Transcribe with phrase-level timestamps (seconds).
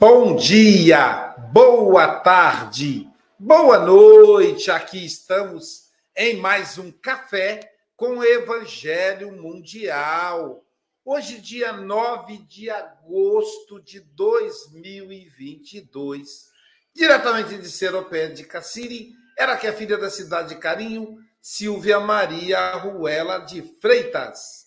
[0.00, 4.70] Bom dia, boa tarde, boa noite.
[4.70, 7.58] Aqui estamos em mais um café
[7.96, 10.64] com o Evangelho Mundial.
[11.04, 16.46] Hoje, dia 9 de agosto de 2022,
[16.94, 22.70] diretamente de Seropé de Cassiri, era que a filha da cidade de Carinho, Silvia Maria
[22.76, 24.57] Ruela de Freitas.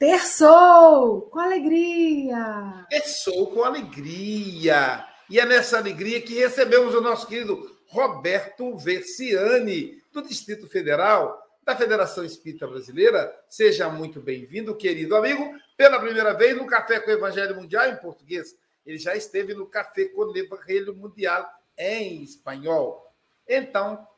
[0.00, 2.86] Terçou com alegria!
[2.88, 5.06] Terçou com alegria!
[5.28, 11.76] E é nessa alegria que recebemos o nosso querido Roberto Versiani, do Distrito Federal, da
[11.76, 13.30] Federação Espírita Brasileira.
[13.46, 17.96] Seja muito bem-vindo, querido amigo, pela primeira vez no Café com o Evangelho Mundial em
[17.96, 18.56] português.
[18.86, 21.46] Ele já esteve no Café com o Evangelho Mundial
[21.76, 23.06] em espanhol.
[23.46, 24.08] Então,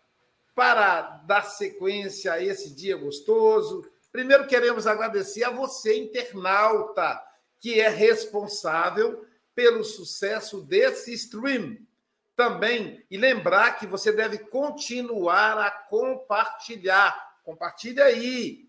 [0.55, 7.19] para dar sequência a esse dia gostoso, Primeiro, queremos agradecer a você, internauta,
[7.59, 11.79] que é responsável pelo sucesso desse stream.
[12.37, 17.41] Também, e lembrar que você deve continuar a compartilhar.
[17.43, 18.69] Compartilhe aí.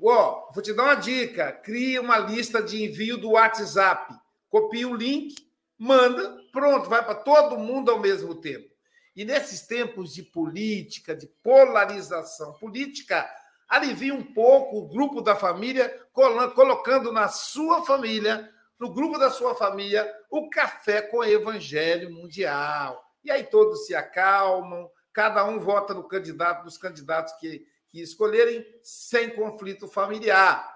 [0.00, 4.14] Ó, vou te dar uma dica: crie uma lista de envio do WhatsApp.
[4.48, 5.34] Copie o link,
[5.78, 8.68] manda, pronto, vai para todo mundo ao mesmo tempo.
[9.14, 13.28] E nesses tempos de política, de polarização política,
[13.70, 19.54] alivie um pouco o grupo da família, colocando na sua família, no grupo da sua
[19.54, 23.00] família, o café com o Evangelho Mundial.
[23.22, 28.66] E aí todos se acalmam, cada um vota no candidato dos candidatos que, que escolherem,
[28.82, 30.68] sem conflito familiar.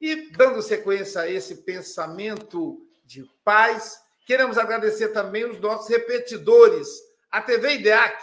[0.00, 6.88] E dando sequência a esse pensamento de paz, queremos agradecer também os nossos repetidores
[7.30, 8.20] a TV IDEAC,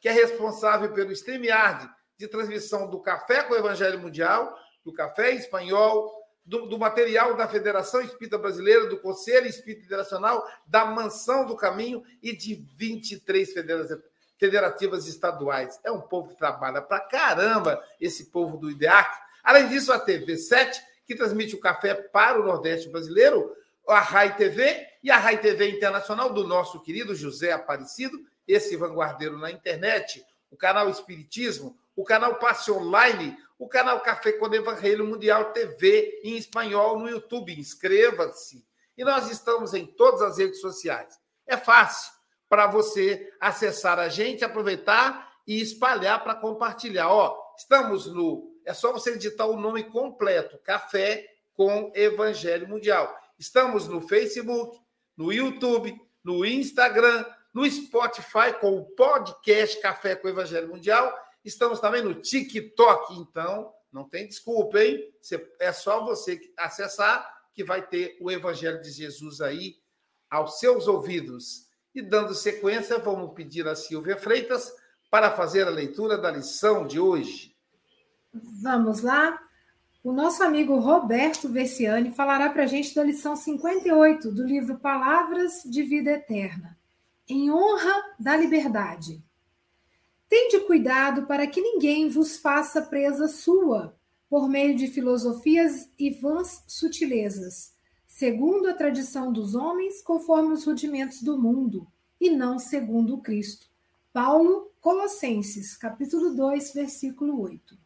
[0.00, 5.30] que é responsável pelo StreamYard de transmissão do Café com o Evangelho Mundial, do Café
[5.30, 6.12] Espanhol,
[6.44, 12.02] do, do, material da Federação Espírita Brasileira, do Conselho Espírita Internacional, da Mansão do Caminho
[12.22, 13.50] e de 23
[14.38, 15.78] federativas estaduais.
[15.84, 19.14] É um povo que trabalha pra caramba, esse povo do IDEAC.
[19.44, 23.54] Além disso, a TV 7, que transmite o café para o Nordeste brasileiro,
[23.86, 29.38] a RAI TV e a RAI TV Internacional do nosso querido José Aparecido, esse vanguardeiro
[29.38, 35.52] na internet, o canal Espiritismo, o canal Passe Online, o canal Café com Evangelho Mundial
[35.52, 37.58] TV em espanhol no YouTube.
[37.58, 38.64] Inscreva-se.
[38.96, 41.18] E nós estamos em todas as redes sociais.
[41.44, 42.12] É fácil
[42.48, 47.08] para você acessar a gente, aproveitar e espalhar para compartilhar.
[47.08, 48.48] Ó, estamos no.
[48.64, 53.12] É só você digitar o nome completo: Café com Evangelho Mundial.
[53.36, 54.78] Estamos no Facebook,
[55.16, 61.12] no YouTube, no Instagram, no Spotify com o podcast Café com Evangelho Mundial.
[61.48, 65.02] Estamos também no TikTok, então não tem desculpa, hein?
[65.58, 69.76] É só você acessar que vai ter o Evangelho de Jesus aí
[70.30, 71.66] aos seus ouvidos.
[71.94, 74.70] E dando sequência, vamos pedir a Silvia Freitas
[75.10, 77.56] para fazer a leitura da lição de hoje.
[78.62, 79.40] Vamos lá?
[80.04, 85.62] O nosso amigo Roberto Versiani falará para a gente da lição 58 do livro Palavras
[85.64, 86.78] de Vida Eterna
[87.28, 89.22] em honra da liberdade.
[90.28, 93.96] Tende cuidado para que ninguém vos faça presa sua,
[94.28, 97.72] por meio de filosofias e vãs sutilezas,
[98.06, 101.86] segundo a tradição dos homens, conforme os rudimentos do mundo,
[102.20, 103.68] e não segundo o Cristo.
[104.12, 107.78] Paulo, Colossenses, capítulo 2, versículo 8.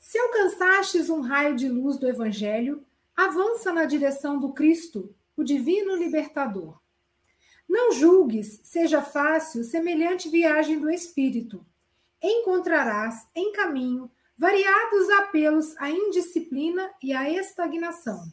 [0.00, 5.94] Se alcançastes um raio de luz do Evangelho, avança na direção do Cristo, o divino
[5.94, 6.80] libertador.
[7.70, 11.64] Não julgues, seja fácil semelhante viagem do espírito.
[12.20, 18.24] Encontrarás em caminho variados apelos à indisciplina e à estagnação.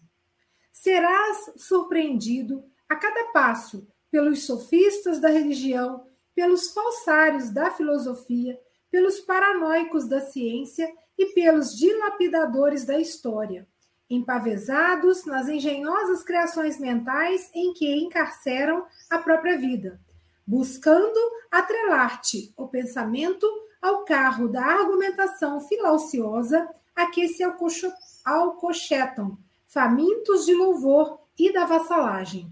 [0.72, 8.60] Serás surpreendido a cada passo pelos sofistas da religião, pelos falsários da filosofia,
[8.90, 13.68] pelos paranoicos da ciência e pelos dilapidadores da história
[14.10, 20.00] empavesados nas engenhosas criações mentais em que encarceram a própria vida,
[20.46, 21.20] buscando
[21.52, 23.46] atrelar-te o pensamento
[23.82, 27.44] ao carro da argumentação filauciosa a que se
[28.26, 29.38] alcochetam,
[29.68, 32.52] famintos de louvor e da vassalagem,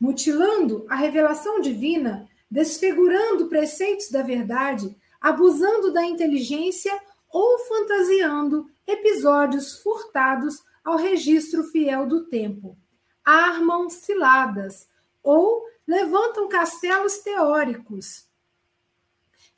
[0.00, 6.92] mutilando a revelação divina, desfigurando preceitos da verdade, abusando da inteligência
[7.30, 12.76] ou fantasiando episódios furtados ao registro fiel do tempo.
[13.24, 14.86] Armam ciladas
[15.22, 18.26] ou levantam castelos teóricos,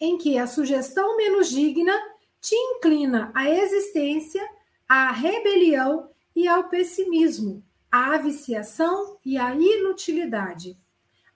[0.00, 1.94] em que a sugestão menos digna
[2.40, 4.46] te inclina à existência,
[4.88, 10.78] à rebelião e ao pessimismo, à viciação e à inutilidade.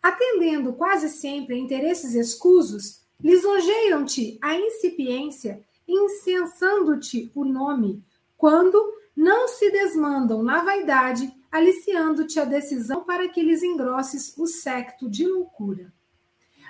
[0.02, 8.02] Atendendo quase sempre a interesses escusos, lisonjeiam-te a incipiência, incensando-te o nome,
[8.37, 15.11] quando não se desmandam na vaidade, aliciando-te a decisão para que lhes engrosses o secto
[15.11, 15.93] de loucura.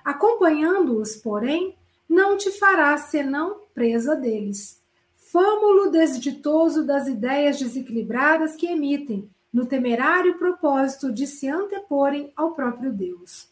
[0.05, 1.79] Acompanhando-os, porém,
[2.09, 4.83] não te farás senão presa deles.
[5.15, 12.93] Fâmulo desditoso das ideias desequilibradas que emitem, no temerário propósito de se anteporem ao próprio
[12.93, 13.49] Deus.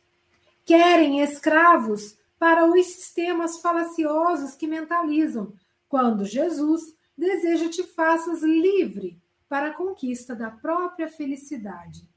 [0.64, 5.52] Querem escravos para os sistemas falaciosos que mentalizam,
[5.88, 12.08] quando Jesus deseja te faças livre para a conquista da própria felicidade.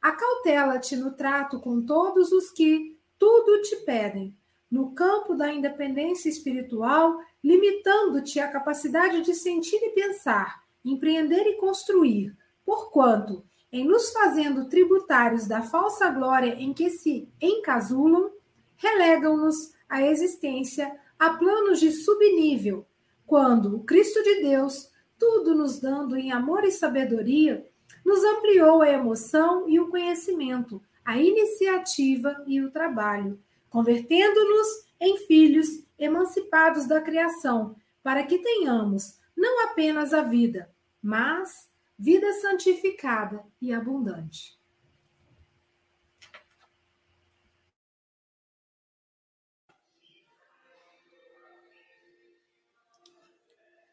[0.00, 4.34] Acautela-te no trato com todos os que tudo te pedem,
[4.70, 12.34] no campo da independência espiritual, limitando-te a capacidade de sentir e pensar, empreender e construir,
[12.64, 18.30] porquanto, em nos fazendo tributários da falsa glória em que se encasulam,
[18.76, 22.86] relegam-nos a existência a planos de subnível,
[23.30, 27.64] quando o Cristo de Deus, tudo nos dando em amor e sabedoria,
[28.04, 34.66] nos ampliou a emoção e o conhecimento, a iniciativa e o trabalho, convertendo-nos
[34.98, 40.68] em filhos emancipados da criação, para que tenhamos não apenas a vida,
[41.00, 44.59] mas vida santificada e abundante.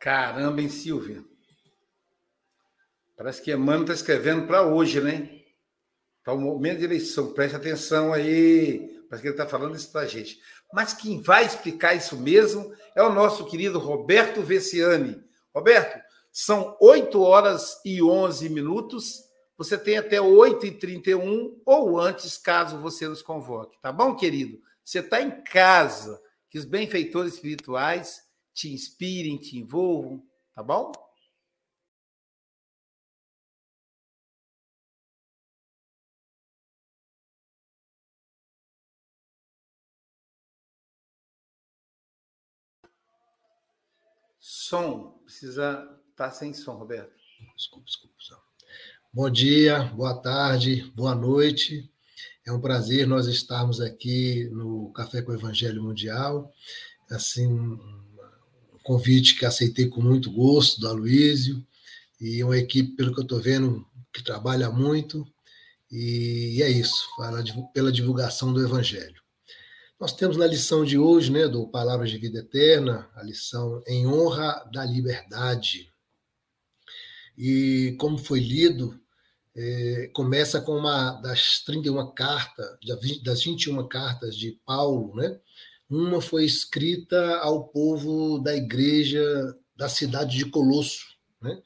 [0.08, 1.22] Caramba, hein, Silvia?
[3.18, 5.42] Parece que Emmanuel está escrevendo para hoje, né?
[6.24, 7.34] Para o momento de eleição.
[7.34, 9.04] Preste atenção aí.
[9.10, 10.40] Parece que ele está falando isso para a gente.
[10.72, 15.22] Mas quem vai explicar isso mesmo é o nosso querido Roberto Veciani.
[15.54, 19.26] Roberto, são 8 horas e 11 minutos.
[19.58, 23.78] Você tem até 8h31 ou antes, caso você nos convoque.
[23.82, 24.58] Tá bom, querido?
[24.86, 26.18] Você está em casa.
[26.50, 28.26] Que os benfeitores espirituais
[28.58, 30.20] te inspirem, te envolvam,
[30.56, 30.92] tá bom?
[44.40, 47.16] Som, precisa estar tá sem som, Roberto.
[47.56, 48.18] Desculpa, desculpa.
[49.14, 51.92] Bom dia, boa tarde, boa noite.
[52.44, 56.52] É um prazer nós estarmos aqui no Café com o Evangelho Mundial.
[57.10, 57.48] Assim,
[58.88, 61.62] convite que aceitei com muito gosto do Aloísio,
[62.22, 65.28] e uma equipe, pelo que eu estou vendo, que trabalha muito,
[65.92, 67.06] e é isso,
[67.74, 69.22] pela divulgação do Evangelho.
[70.00, 74.08] Nós temos na lição de hoje, né, do Palavras de Vida Eterna, a lição em
[74.08, 75.92] honra da liberdade.
[77.38, 78.98] E como foi lido,
[79.54, 82.78] é, começa com uma das 31 cartas,
[83.22, 85.38] das 21 cartas de Paulo, né,
[85.90, 91.06] uma foi escrita ao povo da igreja da cidade de Colosso.
[91.42, 91.62] Né?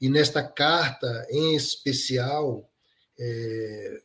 [0.00, 2.68] E nesta carta, em especial,
[3.18, 4.02] é,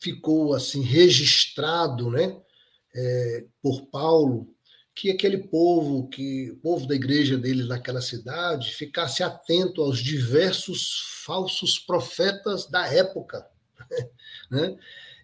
[0.00, 2.40] ficou assim registrado né,
[2.94, 4.54] é, por Paulo
[4.98, 11.22] que aquele povo, que o povo da igreja dele naquela cidade, ficasse atento aos diversos
[11.24, 13.46] falsos profetas da época,
[14.50, 14.76] né?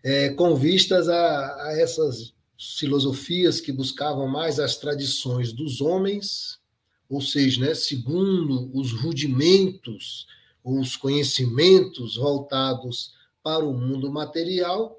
[0.04, 6.58] É, com vistas a, a essas filosofias que buscavam mais as tradições dos homens,
[7.08, 10.26] ou seja, né, segundo os rudimentos
[10.62, 14.98] ou os conhecimentos voltados para o mundo material,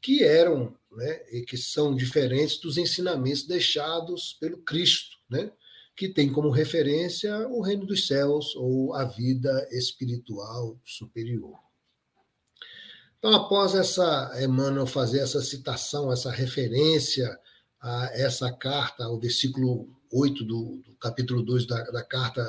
[0.00, 5.50] que eram né, e que são diferentes dos ensinamentos deixados pelo Cristo, né,
[5.96, 11.63] que tem como referência o reino dos céus ou a vida espiritual superior.
[13.24, 17.34] Então, após essa Emmanuel fazer essa citação, essa referência
[17.80, 22.44] a essa carta, ao versículo 8 do, do capítulo 2 da, da carta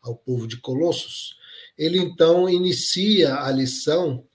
[0.00, 1.36] ao povo de Colossos,
[1.76, 4.26] ele então inicia a lição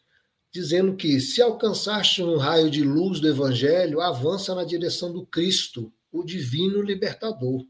[0.53, 5.91] dizendo que se alcançaste um raio de luz do evangelho, avança na direção do Cristo,
[6.11, 7.65] o divino libertador.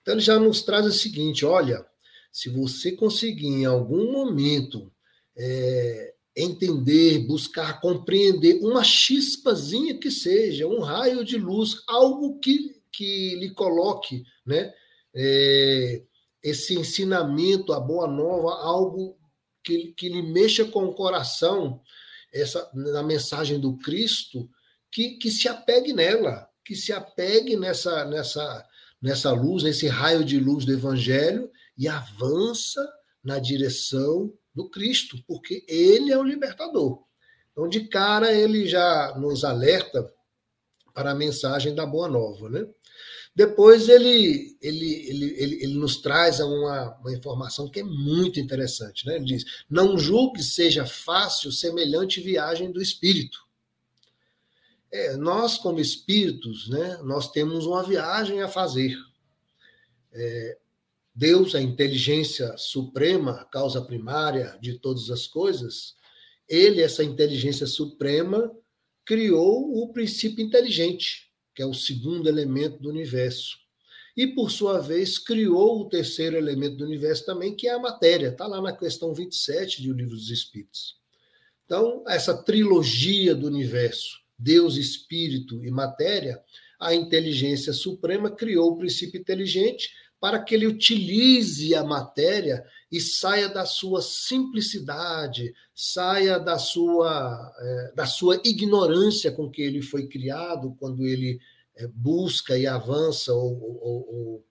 [0.00, 1.84] Então ele já nos traz o seguinte: olha,
[2.30, 4.92] se você conseguir em algum momento
[5.36, 13.36] é, entender, buscar compreender uma chispazinha que seja, um raio de luz, algo que, que
[13.36, 14.72] lhe coloque, né?
[15.14, 16.02] É,
[16.42, 19.16] esse ensinamento, a boa nova, algo
[19.62, 21.80] que, que lhe mexa com o coração,
[22.32, 24.48] essa na mensagem do Cristo,
[24.90, 28.66] que, que se apegue nela, que se apegue nessa, nessa,
[29.00, 32.86] nessa luz, nesse raio de luz do Evangelho e avança
[33.22, 37.02] na direção do Cristo, porque ele é o libertador.
[37.52, 40.10] Então, de cara, ele já nos alerta
[40.94, 42.48] para a mensagem da Boa Nova.
[42.48, 42.66] Né?
[43.34, 49.06] Depois, ele, ele, ele, ele, ele nos traz uma, uma informação que é muito interessante.
[49.06, 49.16] Né?
[49.16, 53.38] Ele diz: Não julgue seja fácil semelhante viagem do espírito.
[54.90, 58.94] É, nós, como espíritos, né, nós temos uma viagem a fazer.
[60.12, 60.58] É,
[61.14, 65.94] Deus, a inteligência suprema, a causa primária de todas as coisas,
[66.48, 68.50] ele, essa inteligência suprema,
[69.04, 73.58] criou o princípio inteligente, que é o segundo elemento do universo.
[74.16, 78.28] E, por sua vez, criou o terceiro elemento do universo também, que é a matéria.
[78.28, 80.96] Está lá na questão 27 do Livro dos Espíritos.
[81.64, 86.42] Então, essa trilogia do universo, Deus, Espírito e matéria,
[86.78, 89.90] a inteligência suprema criou o princípio inteligente
[90.22, 97.92] para que ele utilize a matéria e saia da sua simplicidade, saia da sua, é,
[97.96, 101.40] da sua ignorância com que ele foi criado, quando ele
[101.74, 104.46] é, busca e avança ou, ou, ou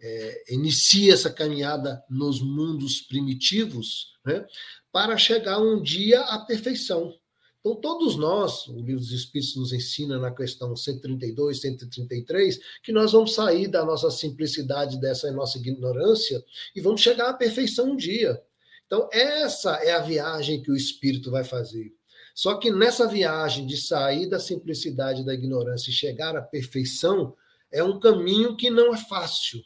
[0.00, 4.46] é, inicia essa caminhada nos mundos primitivos, né,
[4.90, 7.14] para chegar um dia à perfeição.
[7.60, 13.12] Então, todos nós, o Livro dos Espíritos nos ensina na questão 132, 133, que nós
[13.12, 16.42] vamos sair da nossa simplicidade, dessa nossa ignorância,
[16.74, 18.42] e vamos chegar à perfeição um dia.
[18.86, 21.92] Então, essa é a viagem que o Espírito vai fazer.
[22.34, 27.36] Só que nessa viagem de sair da simplicidade da ignorância e chegar à perfeição,
[27.70, 29.62] é um caminho que não é fácil.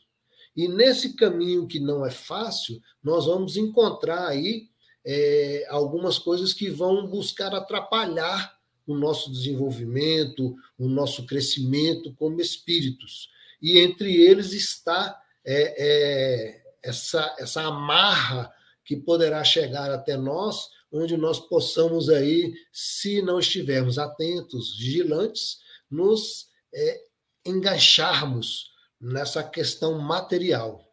[0.57, 4.69] E nesse caminho que não é fácil, nós vamos encontrar aí
[5.05, 8.55] é, algumas coisas que vão buscar atrapalhar
[8.87, 13.31] o nosso desenvolvimento, o nosso crescimento como espíritos.
[13.61, 18.53] E entre eles está é, é, essa, essa amarra
[18.85, 25.59] que poderá chegar até nós, onde nós possamos aí, se não estivermos atentos, vigilantes,
[25.91, 27.01] nos é,
[27.45, 28.71] engancharmos
[29.01, 30.84] nessa questão material.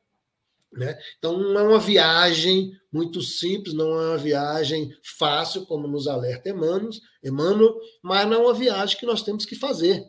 [0.71, 0.97] Né?
[1.17, 6.49] Então, não é uma viagem muito simples, não é uma viagem fácil, como nos alerta
[6.49, 6.89] Emmanuel,
[7.23, 10.05] Emmanuel, mas não é uma viagem que nós temos que fazer,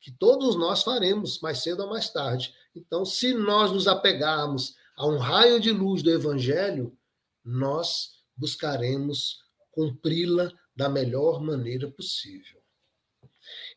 [0.00, 2.52] que todos nós faremos, mais cedo ou mais tarde.
[2.76, 6.96] Então, se nós nos apegarmos a um raio de luz do Evangelho,
[7.42, 9.38] nós buscaremos
[9.70, 12.63] cumpri-la da melhor maneira possível.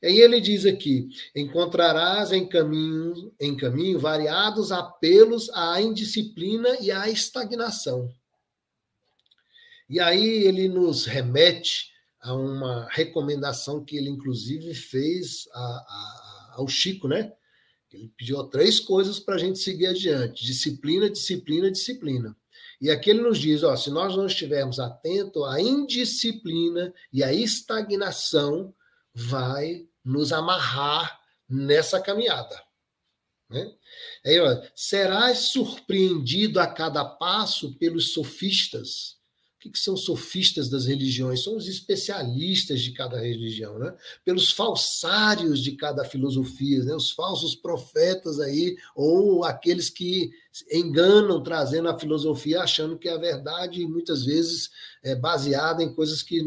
[0.01, 6.91] E aí ele diz aqui: encontrarás em caminho, em caminho variados apelos à indisciplina e
[6.91, 8.09] à estagnação.
[9.89, 16.67] E aí ele nos remete a uma recomendação que ele, inclusive, fez a, a, ao
[16.67, 17.33] Chico, né?
[17.91, 22.35] Ele pediu três coisas para a gente seguir adiante: disciplina, disciplina, disciplina.
[22.81, 27.33] E aqui ele nos diz: ó, se nós não estivermos atentos à indisciplina e à
[27.33, 28.73] estagnação,
[29.19, 32.61] vai nos amarrar nessa caminhada.
[33.49, 33.73] Né?
[34.23, 39.17] Aí, ó, serás surpreendido a cada passo pelos sofistas
[39.67, 41.43] o que são sofistas das religiões?
[41.43, 43.93] São os especialistas de cada religião, né?
[44.23, 46.95] Pelos falsários de cada filosofia, né?
[46.95, 50.31] Os falsos profetas aí, ou aqueles que
[50.71, 54.69] enganam trazendo a filosofia achando que é a verdade muitas vezes
[55.03, 56.41] é baseada em coisas que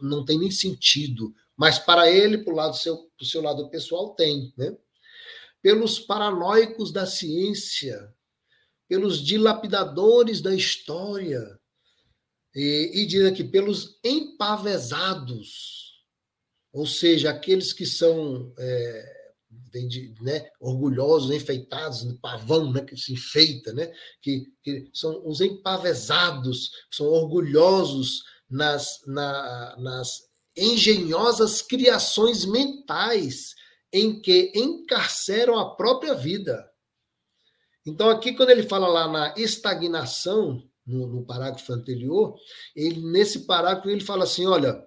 [0.00, 1.34] não tem nem sentido.
[1.56, 4.76] Mas para ele, para o lado seu, pro seu lado pessoal, tem, né?
[5.62, 8.14] Pelos paranoicos da ciência,
[8.88, 11.58] pelos dilapidadores da história,
[12.54, 16.04] e, e diz aqui, pelos empavesados,
[16.72, 19.16] ou seja, aqueles que são é,
[19.88, 23.92] de, né, orgulhosos, enfeitados, pavão, né, que se enfeita, né,
[24.22, 30.25] que, que são os empavesados, são orgulhosos nas, na, nas
[30.56, 33.54] engenhosas criações mentais
[33.92, 36.68] em que encarceram a própria vida.
[37.84, 42.36] Então, aqui, quando ele fala lá na estagnação, no, no parágrafo anterior,
[42.74, 44.84] ele nesse parágrafo ele fala assim, olha,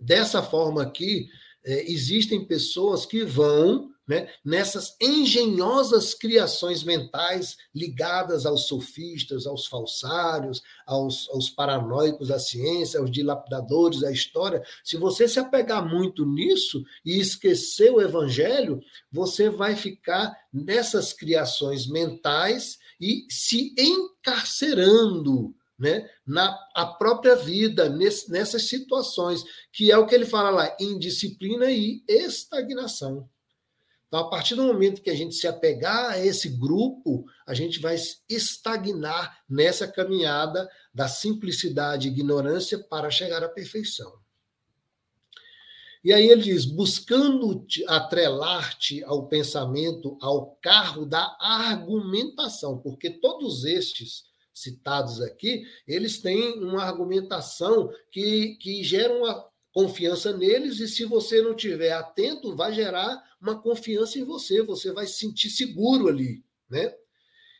[0.00, 1.28] dessa forma aqui,
[1.64, 10.60] é, existem pessoas que vão né, nessas engenhosas criações mentais ligadas aos sofistas, aos falsários,
[10.86, 14.62] aos, aos paranoicos da ciência, aos dilapidadores da história.
[14.82, 21.86] Se você se apegar muito nisso e esquecer o evangelho, você vai ficar nessas criações
[21.86, 30.06] mentais e se encarcerando né, na a própria vida, nesse, nessas situações, que é o
[30.06, 33.28] que ele fala lá, indisciplina e estagnação.
[34.12, 37.80] Então, a partir do momento que a gente se apegar a esse grupo, a gente
[37.80, 37.96] vai
[38.28, 44.12] estagnar nessa caminhada da simplicidade e ignorância para chegar à perfeição.
[46.04, 54.24] E aí ele diz: buscando atrelar-te ao pensamento, ao carro da argumentação, porque todos estes
[54.52, 61.40] citados aqui, eles têm uma argumentação que, que gera uma confiança neles, e se você
[61.42, 66.44] não tiver atento, vai gerar uma confiança em você, você vai se sentir seguro ali,
[66.68, 66.94] né?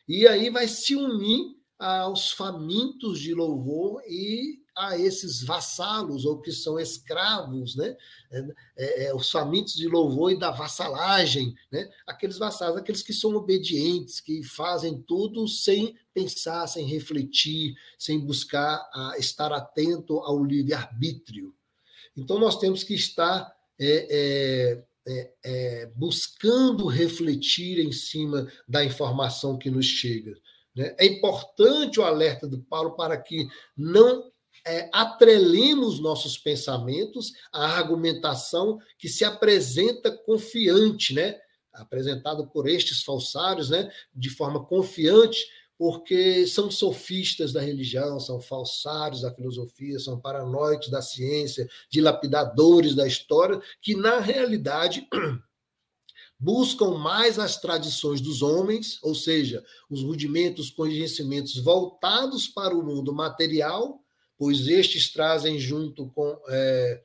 [0.07, 6.51] E aí vai se unir aos famintos de louvor e a esses vassalos ou que
[6.51, 7.95] são escravos, né?
[8.31, 8.39] É,
[8.75, 11.89] é, é, os famintos de louvor e da vassalagem, né?
[12.07, 18.77] Aqueles vassalos, aqueles que são obedientes, que fazem tudo sem pensar, sem refletir, sem buscar
[18.93, 21.53] a, estar atento ao livre arbítrio.
[22.15, 29.69] Então nós temos que estar é, é, é, buscando refletir em cima da informação que
[29.69, 30.33] nos chega.
[30.75, 30.95] Né?
[30.97, 34.31] É importante o alerta do Paulo para que não
[34.65, 41.37] é, atrelemos nossos pensamentos à argumentação que se apresenta confiante, né?
[41.73, 45.43] apresentado por estes falsários, né, de forma confiante,
[45.83, 53.05] porque são sofistas da religião, são falsários da filosofia, são paranoicos da ciência, dilapidadores da
[53.05, 55.05] história, que na realidade
[56.39, 63.13] buscam mais as tradições dos homens, ou seja, os rudimentos, conhecimentos voltados para o mundo
[63.13, 63.99] material,
[64.37, 67.03] pois estes trazem junto com é,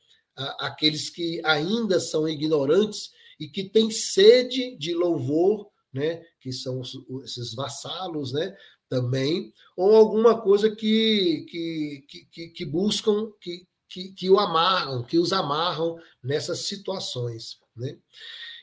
[0.60, 3.10] aqueles que ainda são ignorantes
[3.40, 5.66] e que têm sede de louvor,
[5.98, 6.80] né, que são
[7.24, 8.56] esses vassalos, né,
[8.88, 15.18] também, ou alguma coisa que, que, que, que buscam, que, que, que o amarram, que
[15.18, 17.58] os amarram nessas situações.
[17.76, 17.98] Né?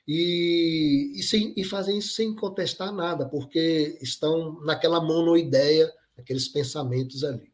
[0.08, 7.24] E, e, sem, e fazem isso sem contestar nada, porque estão naquela monoideia, aqueles pensamentos
[7.24, 7.54] ali.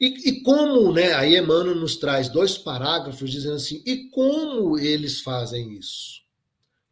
[0.00, 5.20] E, e, como, né, aí Emmanuel nos traz dois parágrafos dizendo assim, e como eles
[5.20, 6.19] fazem isso?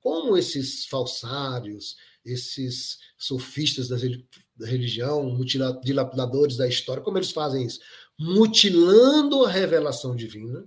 [0.09, 1.95] Como esses falsários,
[2.25, 7.79] esses sofistas da religião, dilapidadores da história, como eles fazem isso?
[8.19, 10.67] Mutilando a revelação divina,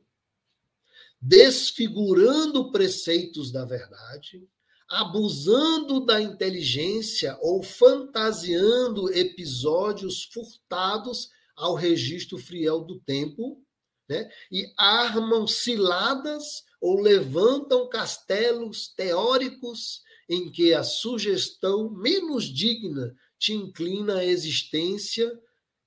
[1.19, 4.47] desfigurando preceitos da verdade,
[4.88, 13.60] abusando da inteligência ou fantasiando episódios furtados ao registro friel do tempo,
[14.08, 14.30] né?
[14.51, 24.17] e armam ciladas ou levantam castelos teóricos em que a sugestão menos digna te inclina
[24.17, 25.32] à existência,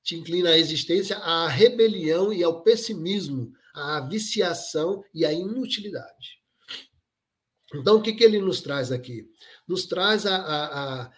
[0.02, 6.42] te inclina à existência, à rebelião e ao pessimismo, à viciação e à inutilidade.
[7.74, 9.26] Então, o que, que ele nos traz aqui?
[9.66, 11.12] Nos traz a, a, a,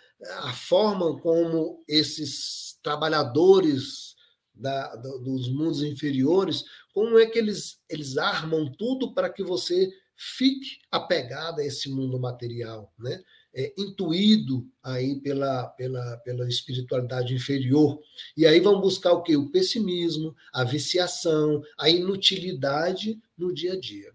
[0.49, 4.15] a forma como esses trabalhadores
[4.55, 6.65] da, dos mundos inferiores,
[6.97, 12.19] como é que eles, eles armam tudo para que você fique apegado a esse mundo
[12.19, 13.23] material, né?
[13.55, 18.01] É, intuído aí pela, pela, pela espiritualidade inferior.
[18.35, 19.37] E aí vão buscar o quê?
[19.37, 24.11] O pessimismo, a viciação, a inutilidade no dia a dia.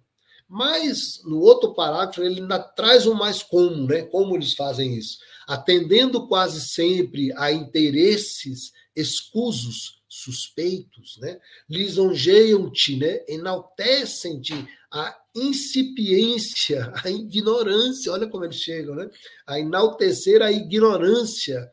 [0.48, 4.02] Mas, no outro parágrafo, ele ainda traz o mais como, né?
[4.02, 5.20] Como eles fazem isso?
[5.48, 11.40] Atendendo quase sempre a interesses escusos suspeitos, né?
[11.70, 13.24] lisonjeiam-te, né?
[13.30, 19.10] enaltecem-te a incipiência, a ignorância, olha como eles chegam, né?
[19.48, 21.72] a enaltecer a ignorância,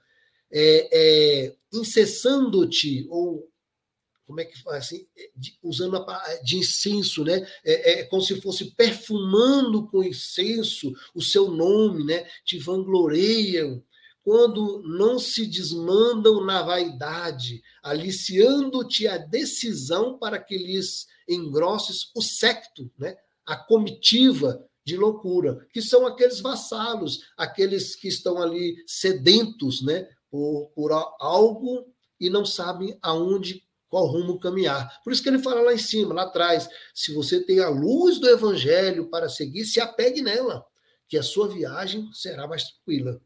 [0.52, 3.50] é, é, incessando-te, ou
[4.24, 7.48] como é que faz assim, de, usando a, de incenso, né?
[7.64, 12.28] É, é, como se fosse perfumando com incenso o seu nome, né?
[12.44, 13.82] Te vangloriam,
[14.28, 22.92] quando não se desmandam na vaidade, aliciando-te a decisão para que lhes engrosses o secto,
[22.98, 23.16] né?
[23.46, 30.06] a comitiva de loucura, que são aqueles vassalos, aqueles que estão ali sedentos né?
[30.30, 31.86] por, por algo
[32.20, 35.00] e não sabem aonde qual rumo caminhar.
[35.02, 38.18] Por isso que ele fala lá em cima, lá atrás, se você tem a luz
[38.18, 40.66] do evangelho para seguir, se apegue nela,
[41.08, 43.18] que a sua viagem será mais tranquila.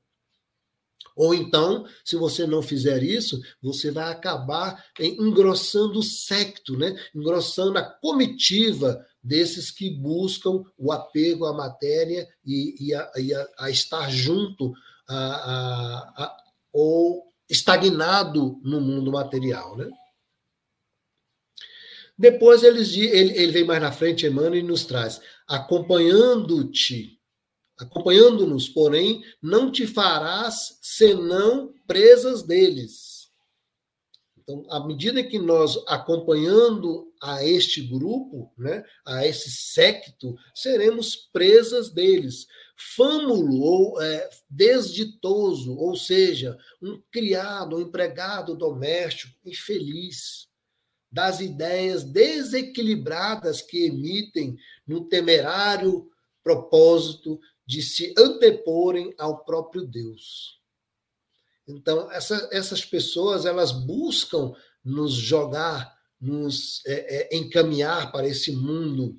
[1.16, 6.96] Ou então, se você não fizer isso, você vai acabar engrossando o secto, né?
[7.14, 13.48] engrossando a comitiva desses que buscam o apego à matéria e, e, a, e a,
[13.58, 14.72] a, estar junto
[15.08, 16.36] a,
[16.72, 19.76] ou estagnado no mundo material.
[19.76, 19.88] Né?
[22.18, 27.20] Depois eles, ele, ele vem mais na frente, Emmanuel, e nos traz, acompanhando-te
[27.82, 33.28] Acompanhando-nos, porém, não te farás senão presas deles.
[34.38, 41.90] Então, à medida que nós acompanhando a este grupo, né, a esse secto, seremos presas
[41.90, 42.46] deles.
[42.96, 50.48] Fâmulo ou é, desditoso, ou seja, um criado, um empregado doméstico infeliz,
[51.10, 56.08] das ideias desequilibradas que emitem no temerário
[56.42, 57.38] propósito
[57.72, 60.60] de se anteporem ao próprio Deus.
[61.66, 64.52] Então, essa, essas pessoas elas buscam
[64.84, 69.18] nos jogar, nos é, é, encaminhar para esse mundo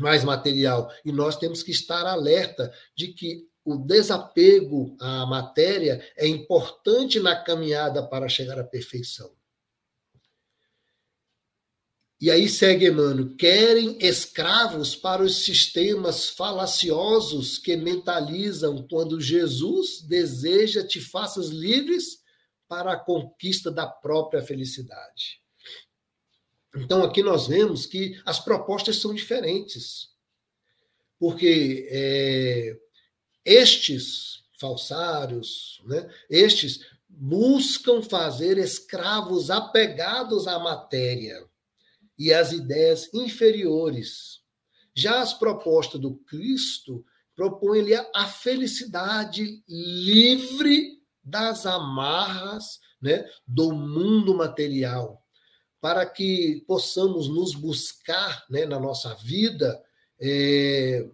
[0.00, 0.90] mais material.
[1.04, 7.36] E nós temos que estar alerta de que o desapego à matéria é importante na
[7.36, 9.30] caminhada para chegar à perfeição.
[12.20, 20.86] E aí segue Emmanuel, querem escravos para os sistemas falaciosos que mentalizam quando Jesus deseja
[20.86, 22.20] te faças livres
[22.68, 25.40] para a conquista da própria felicidade.
[26.76, 30.10] Então aqui nós vemos que as propostas são diferentes.
[31.18, 32.76] Porque é,
[33.46, 41.49] estes falsários, né, estes buscam fazer escravos apegados à matéria
[42.20, 44.40] e às ideias inferiores.
[44.94, 47.02] Já as propostas do Cristo
[47.34, 55.24] propõem-lhe a felicidade livre das amarras né, do mundo material,
[55.80, 59.82] para que possamos nos buscar né, na nossa vida
[60.20, 61.08] é,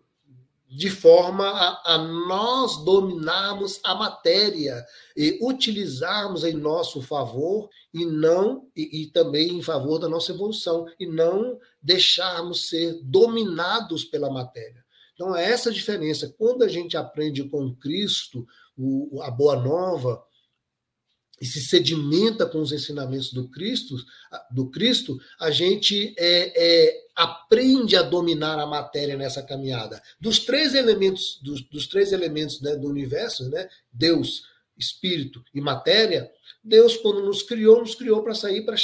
[0.68, 4.84] de forma a, a, nós dominarmos a matéria
[5.16, 10.86] e utilizarmos em nosso favor e não e, e, também em favor da nossa evolução
[10.98, 14.84] e não deixarmos ser dominados pela matéria.
[15.14, 16.34] Então é essa a diferença.
[16.36, 20.22] Quando a gente aprende com Cristo o, a boa nova,
[21.40, 23.96] e se sedimenta com os ensinamentos do Cristo,
[24.50, 30.02] do Cristo, a gente é, é, aprende a dominar a matéria nessa caminhada.
[30.18, 34.44] Dos três elementos, dos, dos três elementos né, do universo, né, Deus,
[34.78, 36.30] Espírito e matéria,
[36.62, 38.76] Deus, quando nos criou, nos criou para sair para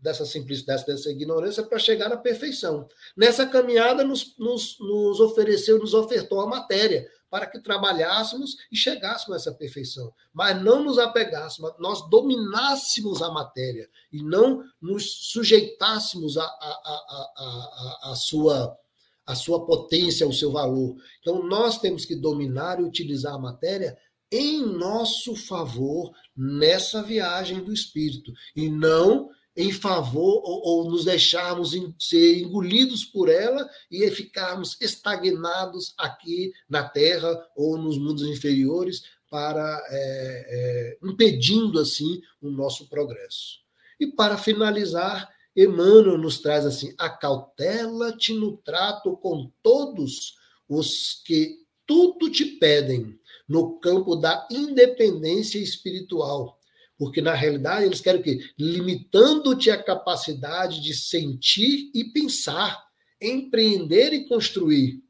[0.00, 2.88] dessa simplicidade, dessa ignorância, para chegar à perfeição.
[3.16, 9.32] Nessa caminhada, nos, nos, nos ofereceu, nos ofertou a matéria, para que trabalhássemos e chegássemos
[9.32, 10.12] a essa perfeição.
[10.34, 17.32] Mas não nos apegássemos, nós dominássemos a matéria e não nos sujeitássemos a, a, a,
[17.36, 18.76] a, a sua
[19.24, 20.96] a sua potência, o seu valor.
[21.20, 23.96] Então, nós temos que dominar e utilizar a matéria
[24.30, 31.72] em nosso favor nessa viagem do espírito e não em favor ou, ou, nos deixarmos
[31.98, 39.82] ser engolidos por ela e ficarmos estagnados aqui na Terra ou nos mundos inferiores para
[39.88, 43.60] é, é, impedindo assim o nosso progresso.
[44.00, 50.34] E para finalizar, Emmanuel nos traz assim: acautela-te no trato com todos
[50.68, 56.58] os que tudo te pedem no campo da independência espiritual
[56.98, 58.38] porque, na realidade, eles querem o quê?
[58.58, 62.80] Limitando-te a capacidade de sentir e pensar,
[63.20, 65.02] empreender e construir.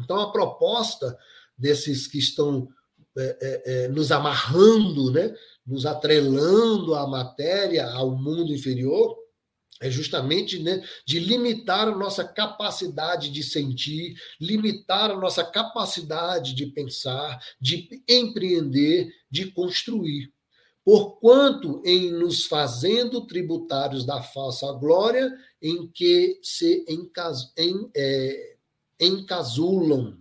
[0.00, 1.16] Então, a proposta
[1.56, 2.68] desses que estão
[3.18, 5.34] é, é, é, nos amarrando, né?
[5.66, 9.16] nos atrelando à matéria, ao mundo inferior,
[9.80, 16.66] é justamente né, de limitar a nossa capacidade de sentir, limitar a nossa capacidade de
[16.66, 20.30] pensar, de empreender, de construir
[20.84, 28.56] porquanto em nos fazendo tributários da falsa glória em que se encas, em, é,
[28.98, 30.18] encasulam.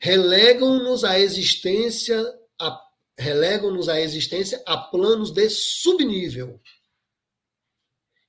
[0.00, 2.22] Relegam-nos a existência
[2.60, 2.80] a,
[3.18, 6.60] relegam-nos a existência a planos de subnível.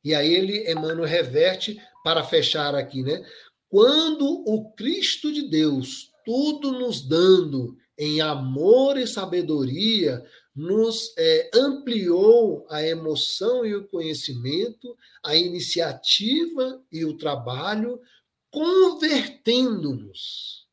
[0.04, 3.26] E aí ele, Emmanuel, reverte para fechar aqui, né?
[3.69, 10.23] Quando o Cristo de Deus, tudo nos dando em amor e sabedoria,
[10.58, 18.02] nos é, ampliou a emoção e o conhecimento, a iniciativa e o trabalho,
[18.50, 20.65] convertendo-nos.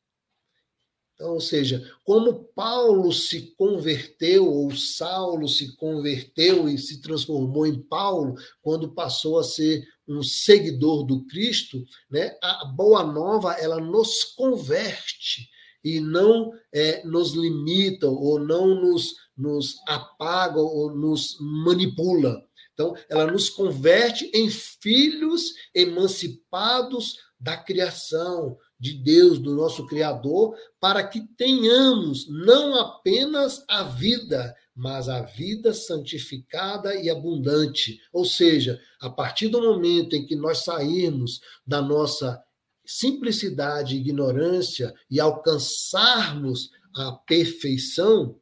[1.14, 7.78] Então, ou seja, como Paulo se converteu, ou Saulo se converteu e se transformou em
[7.78, 12.34] Paulo, quando passou a ser um seguidor do Cristo, né?
[12.42, 15.52] a Boa Nova ela nos converte
[15.84, 22.42] e não é, nos limita ou não nos nos apaga ou nos manipula.
[22.72, 31.06] Então, ela nos converte em filhos emancipados da criação, de Deus, do nosso Criador, para
[31.06, 38.00] que tenhamos não apenas a vida, mas a vida santificada e abundante.
[38.12, 42.42] Ou seja, a partir do momento em que nós sairmos da nossa
[42.84, 48.38] simplicidade e ignorância e alcançarmos a perfeição,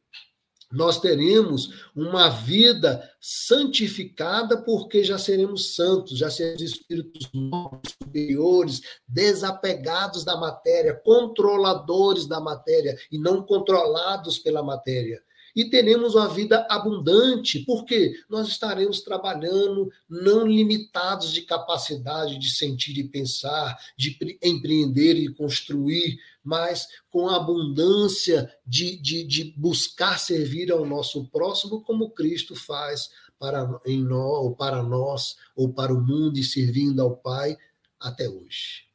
[0.73, 10.25] nós teremos uma vida santificada, porque já seremos santos, já seremos espíritos novos, superiores, desapegados
[10.25, 15.23] da matéria, controladores da matéria e não controlados pela matéria
[15.55, 22.99] e teremos uma vida abundante, porque nós estaremos trabalhando não limitados de capacidade de sentir
[22.99, 30.87] e pensar, de empreender e construir, mas com abundância de, de, de buscar servir ao
[30.87, 36.38] nosso próximo, como Cristo faz para, em nós, ou para nós, ou para o mundo,
[36.38, 37.57] e servindo ao Pai
[38.01, 38.92] até hoje.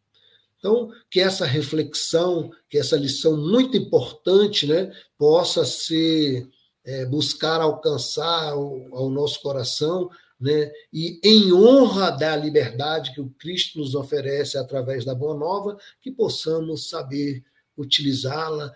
[0.57, 6.47] Então, que essa reflexão, que essa lição muito importante, né, possa ser
[6.83, 13.29] é, buscar alcançar ao, ao nosso coração, né, e em honra da liberdade que o
[13.31, 17.43] Cristo nos oferece através da Boa Nova, que possamos saber
[17.77, 18.71] utilizá-la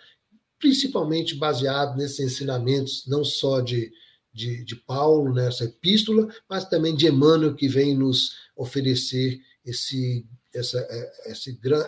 [0.60, 3.92] principalmente baseado nesses ensinamentos, não só de,
[4.32, 10.80] de, de Paulo, nessa epístola, mas também de Emmanuel, que vem nos oferecer esse, essa,
[10.80, 11.32] é,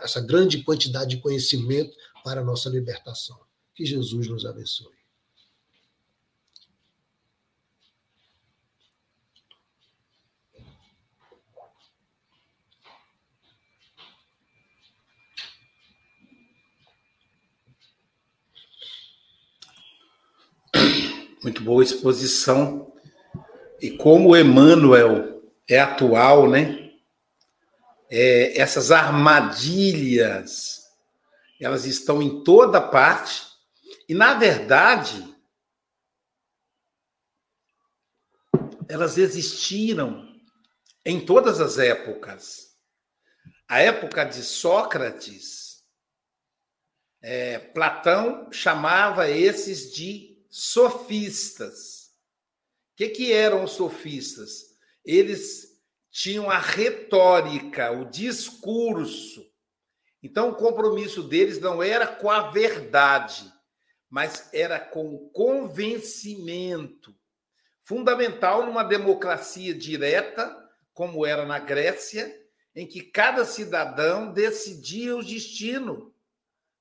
[0.04, 3.40] essa, grande quantidade de conhecimento para a nossa libertação.
[3.76, 4.94] Que Jesus nos abençoe.
[21.44, 22.94] Muito boa exposição.
[23.82, 26.83] E como Emmanuel é atual, né?
[28.16, 30.88] É, essas armadilhas,
[31.60, 33.42] elas estão em toda parte.
[34.08, 35.36] E, na verdade,
[38.88, 40.32] elas existiram
[41.04, 42.78] em todas as épocas.
[43.68, 45.84] A época de Sócrates,
[47.20, 52.12] é, Platão chamava esses de sofistas.
[52.92, 54.78] O que, que eram os sofistas?
[55.04, 55.73] Eles
[56.14, 59.52] tinham a retórica, o discurso.
[60.22, 63.52] Então, o compromisso deles não era com a verdade,
[64.08, 67.18] mas era com o convencimento.
[67.84, 70.56] Fundamental numa democracia direta,
[70.94, 72.32] como era na Grécia,
[72.76, 76.14] em que cada cidadão decidia o destino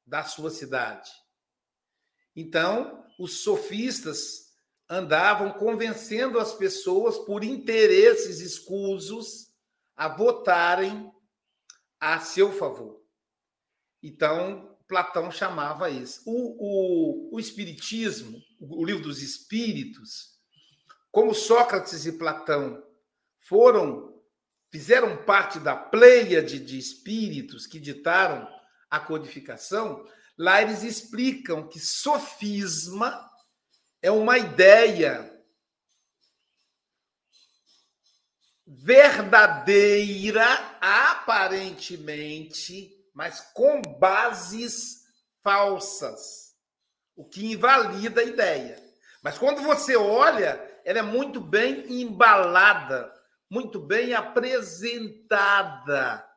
[0.07, 1.11] da sua cidade.
[2.37, 4.52] Então, os sofistas
[4.89, 9.49] andavam convencendo as pessoas por interesses escusos
[9.97, 11.11] a votarem
[12.01, 13.01] a seu favor.
[14.03, 16.23] Então, Platão chamava isso.
[16.27, 20.39] O, o, o Espiritismo, o livro dos Espíritos,
[21.11, 22.83] como Sócrates e Platão
[23.41, 24.21] foram,
[24.71, 28.49] fizeram parte da pleiade de espíritos que ditaram
[28.91, 30.05] a codificação,
[30.37, 33.31] Lá eles explicam que sofisma
[34.03, 35.33] é uma ideia
[38.67, 40.45] verdadeira,
[40.81, 45.05] aparentemente, mas com bases
[45.43, 46.57] falsas,
[47.15, 48.83] o que invalida a ideia.
[49.23, 53.15] Mas quando você olha, ela é muito bem embalada,
[53.49, 56.29] muito bem apresentada.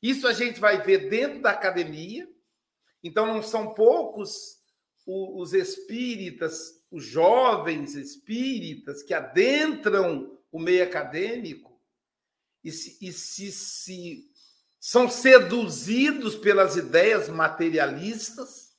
[0.00, 2.30] Isso a gente vai ver dentro da academia,
[3.02, 4.62] então, não são poucos
[5.04, 11.80] os espíritas, os jovens espíritas que adentram o meio acadêmico
[12.62, 14.30] e se, e se, se
[14.78, 18.76] são seduzidos pelas ideias materialistas,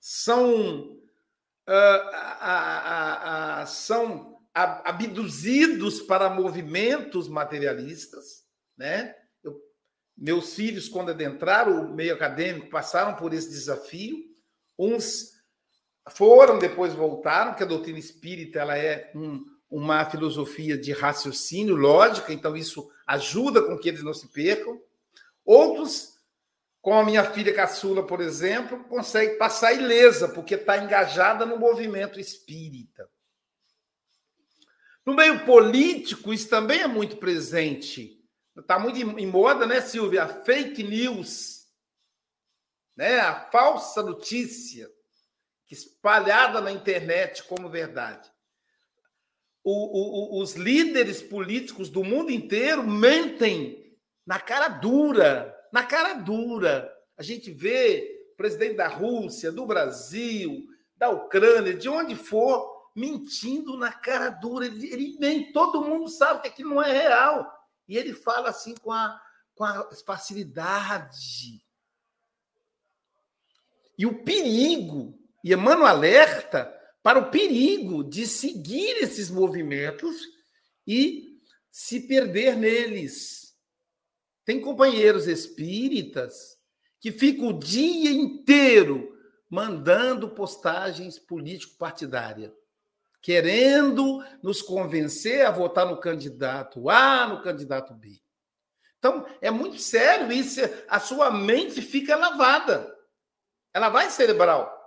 [0.00, 0.98] são,
[1.68, 1.96] uh,
[3.66, 8.44] são abduzidos para movimentos materialistas,
[8.76, 9.14] né?
[10.16, 14.18] Meus filhos, quando adentraram o meio acadêmico, passaram por esse desafio.
[14.78, 15.32] Uns
[16.10, 22.32] foram, depois voltaram, que a doutrina espírita ela é um, uma filosofia de raciocínio, lógica,
[22.32, 24.80] então isso ajuda com que eles não se percam.
[25.44, 26.18] Outros,
[26.80, 32.18] como a minha filha caçula, por exemplo, consegue passar ilesa, porque está engajada no movimento
[32.18, 33.08] espírita.
[35.04, 38.20] No meio político, isso também é muito presente.
[38.56, 40.24] Está muito em moda, né, Silvia?
[40.24, 41.66] A fake news,
[42.96, 43.18] né?
[43.20, 44.88] a falsa notícia
[45.72, 48.30] espalhada na internet como verdade.
[49.64, 53.96] O, o, os líderes políticos do mundo inteiro mentem
[54.26, 56.92] na cara dura, na cara dura.
[57.16, 63.76] A gente vê o presidente da Rússia, do Brasil, da Ucrânia, de onde for, mentindo
[63.78, 64.66] na cara dura.
[64.66, 67.50] Ele, ele mente, todo mundo sabe que aquilo não é real.
[67.88, 69.18] E ele fala assim com a,
[69.54, 71.64] com a facilidade.
[73.96, 76.72] E o perigo, e Emmanuel alerta
[77.02, 80.16] para o perigo de seguir esses movimentos
[80.86, 81.40] e
[81.70, 83.56] se perder neles.
[84.44, 86.56] Tem companheiros espíritas
[87.00, 89.16] que ficam o dia inteiro
[89.48, 92.52] mandando postagens político-partidárias
[93.22, 98.20] querendo nos convencer a votar no candidato A, no candidato B.
[98.98, 100.60] Então, é muito sério isso.
[100.88, 102.92] A sua mente fica lavada.
[103.72, 104.81] Ela vai cerebral.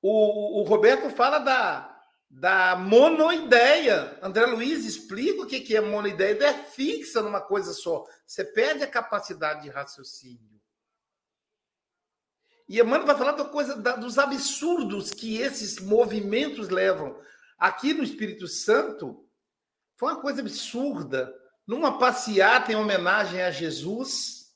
[0.00, 4.18] O, o Roberto fala da, da monoideia.
[4.22, 6.32] André Luiz explica o que é monoideia.
[6.32, 8.04] Ideia é fixa numa coisa só.
[8.26, 10.58] Você perde a capacidade de raciocínio.
[12.68, 17.18] E Emmanuel vai falar da coisa, da, dos absurdos que esses movimentos levam.
[17.58, 19.26] Aqui no Espírito Santo,
[19.96, 21.34] foi uma coisa absurda.
[21.66, 24.54] Numa passeata em homenagem a Jesus,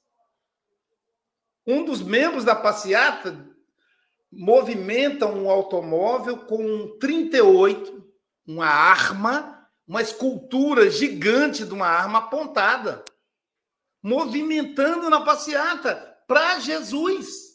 [1.67, 3.52] um dos membros da passeata
[4.33, 8.03] movimentam um automóvel com um 38,
[8.47, 13.05] uma arma, uma escultura gigante de uma arma apontada,
[14.03, 15.95] movimentando na passeata
[16.27, 17.53] para Jesus.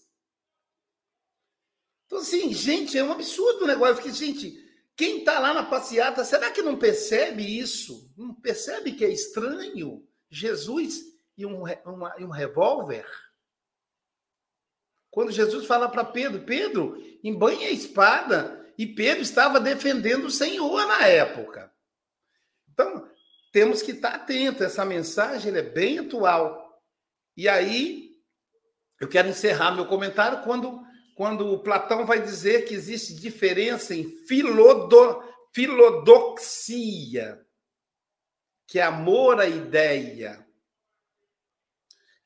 [2.05, 3.95] Então, assim, gente, é um absurdo o negócio.
[3.95, 4.57] Porque, gente,
[4.95, 8.13] quem está lá na passeata, será que não percebe isso?
[8.15, 11.01] Não percebe que é estranho Jesus
[11.35, 13.05] e um, uma, e um revólver?
[15.17, 20.85] Quando Jesus fala para Pedro, Pedro, embanha a espada, e Pedro estava defendendo o Senhor
[20.85, 21.73] na época.
[22.71, 23.09] Então,
[23.51, 26.79] temos que estar atento, essa mensagem é bem atual.
[27.35, 28.11] E aí,
[29.01, 30.83] eu quero encerrar meu comentário quando,
[31.15, 37.43] quando Platão vai dizer que existe diferença em filodo, filodoxia,
[38.67, 40.46] que é amor à ideia,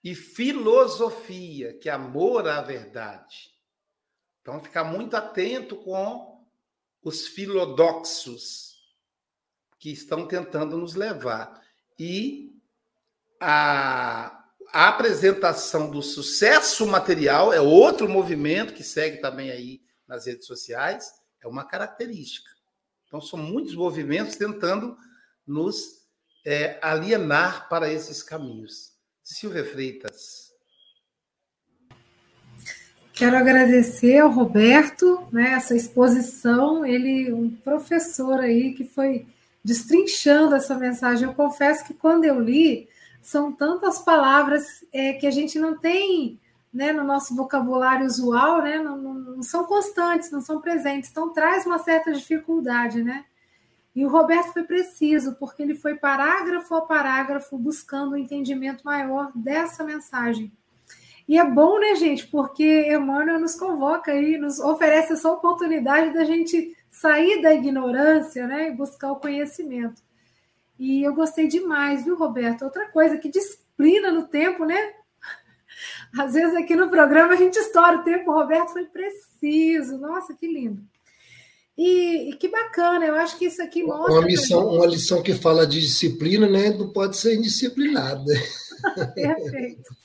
[0.04, 3.52] e filosofia, que é amor à verdade.
[4.42, 6.44] Então, ficar muito atento com
[7.04, 8.72] os filodoxos
[9.78, 11.62] que estão tentando nos levar.
[11.98, 12.52] E
[13.40, 14.44] a,
[14.74, 21.14] a apresentação do sucesso material é outro movimento que segue também aí nas redes sociais,
[21.40, 22.50] é uma característica.
[23.06, 24.98] Então, são muitos movimentos tentando
[25.46, 26.08] nos
[26.46, 28.91] é, alienar para esses caminhos.
[29.24, 30.52] Silvia Freitas.
[33.14, 39.28] Quero agradecer ao Roberto, né, essa exposição, ele um professor aí que foi
[39.64, 41.28] destrinchando essa mensagem.
[41.28, 42.90] Eu confesso que quando eu li,
[43.22, 46.40] são tantas palavras é, que a gente não tem
[46.74, 51.34] né, no nosso vocabulário usual, né, não, não, não, são constantes, não são presentes, então
[51.34, 53.26] traz uma certa dificuldade, né?
[53.96, 59.32] E o Roberto foi preciso, porque ele foi parágrafo a parágrafo buscando um entendimento maior
[59.36, 60.52] dessa mensagem.
[61.28, 62.28] E é bom, né, gente?
[62.28, 68.70] Porque Emmanuel nos convoca aí, nos oferece essa oportunidade da gente sair da ignorância, né,
[68.70, 70.02] e buscar o conhecimento.
[70.78, 72.64] E eu gostei demais, viu, Roberto?
[72.64, 74.94] Outra coisa, que disciplina no tempo, né?
[76.18, 79.98] Às vezes aqui no programa a gente estoura o tempo, o Roberto foi preciso.
[79.98, 80.84] Nossa, que lindo.
[81.78, 84.14] E, e, que bacana, eu acho que isso aqui mostra.
[84.14, 86.70] Uma, missão, uma lição que fala de disciplina, né?
[86.70, 88.26] Não pode ser indisciplinado.
[89.16, 89.96] Perfeito.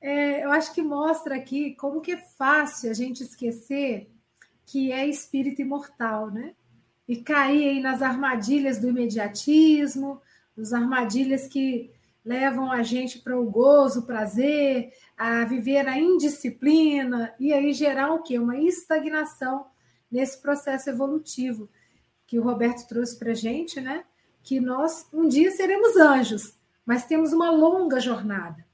[0.00, 4.08] É, eu acho que mostra aqui como que é fácil a gente esquecer
[4.64, 6.54] que é espírito imortal, né?
[7.06, 10.20] E cair aí nas armadilhas do imediatismo,
[10.56, 11.90] nas armadilhas que
[12.24, 18.12] levam a gente para o gozo, o prazer, a viver na indisciplina, e aí gerar
[18.12, 18.38] o quê?
[18.38, 19.66] Uma estagnação
[20.10, 21.68] nesse processo evolutivo
[22.26, 24.04] que o Roberto trouxe para a gente, né?
[24.42, 26.54] Que nós um dia seremos anjos,
[26.84, 28.66] mas temos uma longa jornada.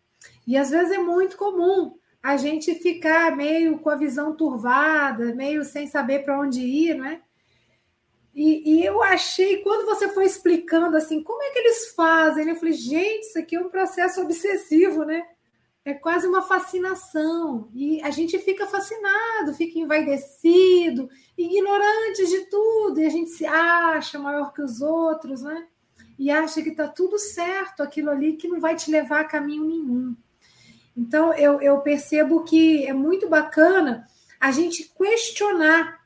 [0.47, 5.65] E às vezes é muito comum a gente ficar meio com a visão turvada, meio
[5.65, 7.21] sem saber para onde ir, não é?
[8.35, 12.57] E, e, eu achei, quando você foi explicando assim, como é que eles fazem, eu
[12.57, 15.23] falei, gente, isso aqui é um processo obsessivo, né?
[15.85, 17.69] É quase uma fascinação.
[17.75, 24.19] E a gente fica fascinado, fica envaidecido, ignorante de tudo, e a gente se acha
[24.19, 25.67] maior que os outros, né?
[26.19, 29.65] E acha que está tudo certo aquilo ali que não vai te levar a caminho
[29.65, 30.17] nenhum.
[30.97, 34.07] Então, eu, eu percebo que é muito bacana
[34.41, 36.01] a gente questionar,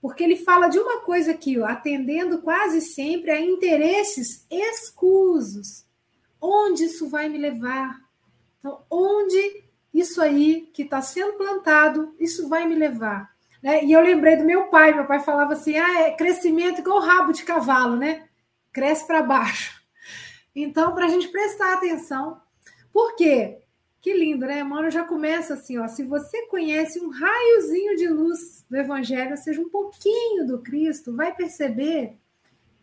[0.00, 5.84] porque ele fala de uma coisa aqui, ó, atendendo quase sempre a interesses escusos.
[6.40, 8.05] Onde isso vai me levar?
[8.58, 13.34] Então, onde isso aí que está sendo plantado, isso vai me levar?
[13.62, 13.84] Né?
[13.84, 17.32] E eu lembrei do meu pai, meu pai falava assim: ah, é crescimento igual rabo
[17.32, 18.28] de cavalo, né?
[18.72, 19.82] Cresce para baixo.
[20.54, 22.40] Então, para a gente prestar atenção,
[22.92, 23.58] por quê?
[24.00, 24.62] Que lindo, né?
[24.62, 25.88] Mano, já começa assim, ó.
[25.88, 31.34] Se você conhece um raiozinho de luz do Evangelho, seja um pouquinho do Cristo, vai
[31.34, 32.16] perceber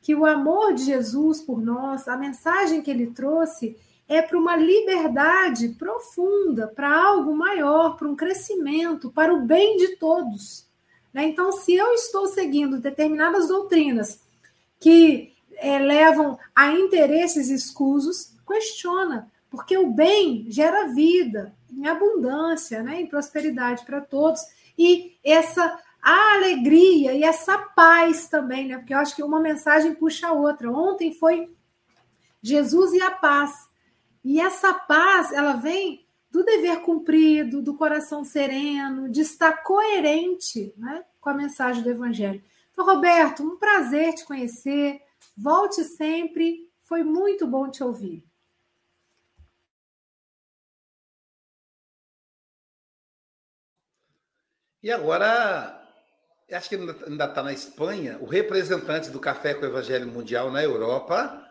[0.02, 4.56] que o amor de Jesus por nós, a mensagem que ele trouxe, é para uma
[4.56, 10.68] liberdade profunda, para algo maior, para um crescimento, para o bem de todos.
[11.14, 11.26] Né?
[11.26, 14.22] Então, se eu estou seguindo determinadas doutrinas
[14.80, 23.02] que é, levam a interesses escusos, questiona, porque o bem gera vida, em abundância, né?
[23.02, 24.42] em prosperidade para todos.
[24.78, 28.78] E essa alegria e essa paz também, né?
[28.78, 30.70] Porque eu acho que uma mensagem puxa a outra.
[30.70, 31.50] Ontem foi
[32.42, 33.70] Jesus e a paz.
[34.24, 41.04] E essa paz, ela vem do dever cumprido, do coração sereno, de estar coerente né,
[41.22, 42.44] com a mensagem do Evangelho.
[42.72, 45.02] Então, Roberto, um prazer te conhecer.
[45.38, 46.68] Volte sempre.
[46.82, 48.26] Foi muito bom te ouvir.
[54.82, 55.82] E agora,
[56.52, 60.62] acho que ainda está na Espanha, o representante do Café com o Evangelho Mundial na
[60.62, 61.43] Europa,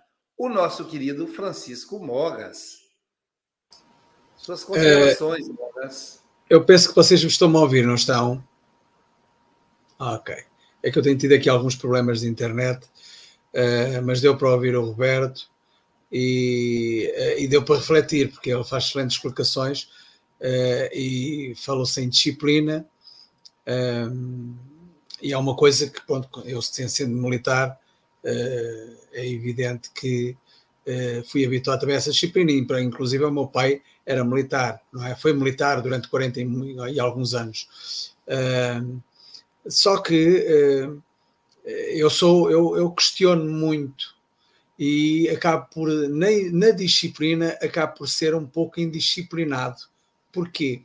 [0.43, 2.81] o nosso querido Francisco Mogas.
[4.37, 6.21] Suas considerações, é, Mogas.
[6.51, 8.43] Eu penso que vocês me estão a ouvir, não estão?
[9.97, 10.35] Ah, ok.
[10.83, 12.85] É que eu tenho tido aqui alguns problemas de internet,
[13.55, 15.49] uh, mas deu para ouvir o Roberto
[16.11, 19.85] e, uh, e deu para refletir, porque ele faz excelentes explicações
[20.41, 22.85] uh, e falou-se em disciplina.
[23.65, 24.57] Um,
[25.23, 27.79] e é uma coisa que, pronto, eu sendo militar,
[28.25, 30.37] é evidente que
[31.27, 35.15] fui habituado também a essa disciplina, inclusive o meu pai era militar, não é?
[35.15, 37.69] Foi militar durante 40 e, alguns anos.
[39.69, 40.45] só que
[41.65, 44.15] eu sou, eu, eu questiono muito
[44.79, 49.83] e acabo por, na, na disciplina, acabo por ser um pouco indisciplinado.
[50.33, 50.83] Porquê?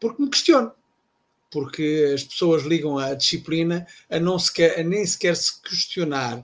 [0.00, 0.72] porque me questiono
[1.50, 6.38] porque as pessoas ligam a disciplina a, não sequer, a nem sequer se questionar.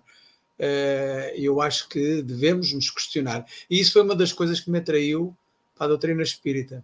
[0.58, 3.46] Uh, eu acho que devemos nos questionar.
[3.70, 5.36] E isso foi uma das coisas que me atraiu
[5.76, 6.82] para a doutrina espírita.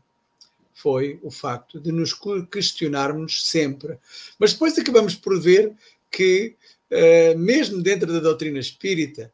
[0.74, 2.14] Foi o facto de nos
[2.50, 3.98] questionarmos sempre.
[4.38, 5.72] Mas depois acabamos por ver
[6.10, 6.54] que,
[6.90, 9.32] uh, mesmo dentro da doutrina espírita,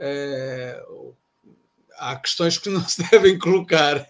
[0.00, 1.12] uh,
[1.98, 4.08] há questões que não se devem colocar.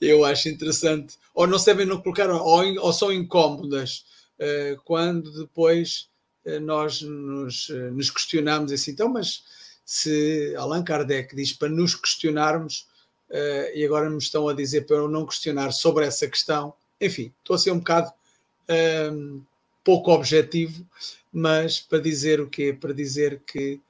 [0.00, 1.16] Eu acho interessante.
[1.34, 4.04] Ou não se devem não colocar, ou, ou são incómodas,
[4.38, 6.08] uh, quando depois
[6.46, 8.92] uh, nós nos, uh, nos, questionamos assim.
[8.92, 9.42] Então, mas
[9.84, 12.86] se Allan Kardec diz para nos questionarmos,
[13.74, 17.56] e agora me estão a dizer para eu não questionar sobre essa questão, enfim, estou
[17.56, 18.12] a ser um bocado
[18.68, 19.40] ehm,
[19.82, 20.86] pouco objetivo,
[21.32, 22.72] mas para dizer o quê?
[22.72, 23.80] Para dizer que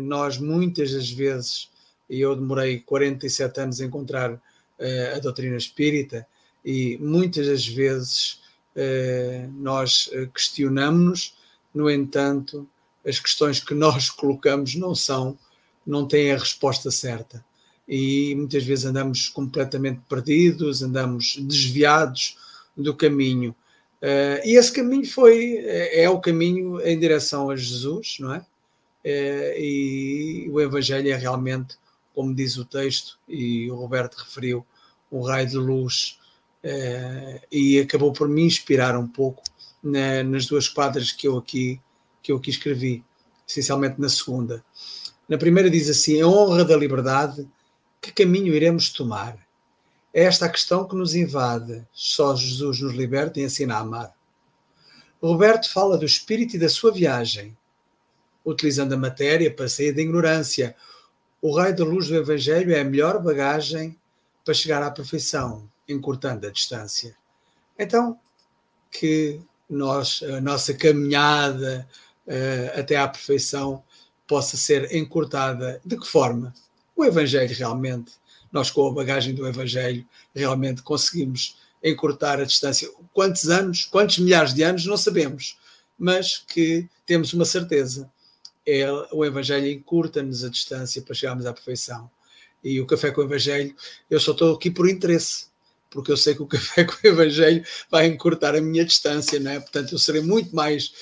[0.00, 1.68] nós muitas das vezes
[2.08, 6.26] e eu demorei 47 anos a encontrar uh, a doutrina espírita
[6.64, 8.40] e muitas das vezes
[8.74, 11.36] uh, nós eh, questionamos-nos,
[11.74, 12.66] no entanto,
[13.06, 15.38] as questões que nós colocamos não são,
[15.86, 17.44] não têm a resposta certa.
[17.86, 22.38] E muitas vezes andamos completamente perdidos, andamos desviados
[22.74, 23.54] do caminho.
[24.00, 28.38] Uh, e esse caminho foi, é, o caminho em direção a Jesus, não é?
[28.38, 31.76] Uh, e o Evangelho é realmente
[32.14, 34.64] como diz o texto, e o Roberto referiu,
[35.10, 36.18] um raio de luz,
[36.62, 39.42] eh, e acabou por me inspirar um pouco
[39.82, 41.80] na, nas duas quadras que eu aqui
[42.22, 43.04] que eu aqui escrevi,
[43.46, 44.64] essencialmente na segunda.
[45.28, 47.46] Na primeira diz assim: em honra da liberdade,
[48.00, 49.38] que caminho iremos tomar?
[50.12, 51.86] É esta a questão que nos invade.
[51.92, 54.14] Só Jesus nos liberta e ensina a amar.
[55.22, 57.56] Roberto fala do espírito e da sua viagem,
[58.44, 60.74] utilizando a matéria para sair da ignorância,
[61.44, 63.94] o raio da luz do Evangelho é a melhor bagagem
[64.42, 67.14] para chegar à perfeição, encurtando a distância.
[67.78, 68.18] Então,
[68.90, 71.86] que nós, a nossa caminhada
[72.26, 73.84] uh, até à perfeição
[74.26, 75.82] possa ser encurtada.
[75.84, 76.54] De que forma?
[76.96, 78.12] O Evangelho realmente,
[78.50, 80.02] nós com a bagagem do Evangelho,
[80.34, 82.90] realmente conseguimos encurtar a distância.
[83.12, 85.58] Quantos anos, quantos milhares de anos, não sabemos,
[85.98, 88.10] mas que temos uma certeza
[88.66, 92.10] é, o Evangelho encurta-nos a distância para chegarmos à perfeição.
[92.62, 93.74] E o Café com o Evangelho,
[94.10, 95.46] eu só estou aqui por interesse,
[95.90, 99.50] porque eu sei que o Café com o Evangelho vai encurtar a minha distância, não
[99.50, 99.60] é?
[99.60, 100.92] Portanto, eu serei muito mais,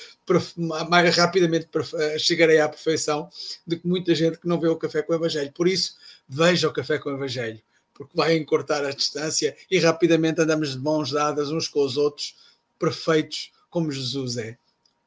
[0.89, 3.29] mais rapidamente eh, chegarei à perfeição
[3.65, 5.51] do que muita gente que não vê o Café com o Evangelho.
[5.53, 5.95] Por isso,
[6.27, 7.61] veja o Café com o Evangelho,
[7.93, 12.35] porque vai encurtar a distância e rapidamente andamos de mãos dadas uns com os outros,
[12.77, 14.57] perfeitos como Jesus é.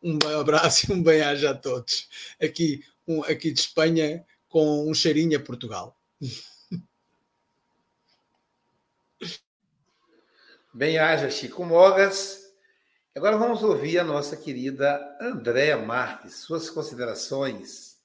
[0.07, 2.09] Um abraço e um bem-aja a todos.
[2.41, 6.01] Aqui, um, aqui de Espanha, com um cheirinho a Portugal.
[10.73, 12.55] Bem-aja, Chico Mogas.
[13.17, 17.97] Agora vamos ouvir a nossa querida Andréa Marques, suas considerações.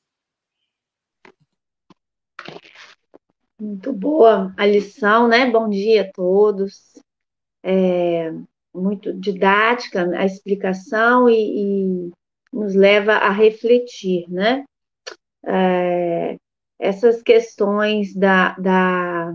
[3.60, 5.52] Muito boa a lição, né?
[5.52, 6.96] Bom dia a todos.
[7.62, 8.34] É,
[8.74, 12.12] muito didática a explicação e, e
[12.52, 14.66] nos leva a refletir, né?
[15.46, 16.38] É,
[16.80, 19.34] essas questões da, da,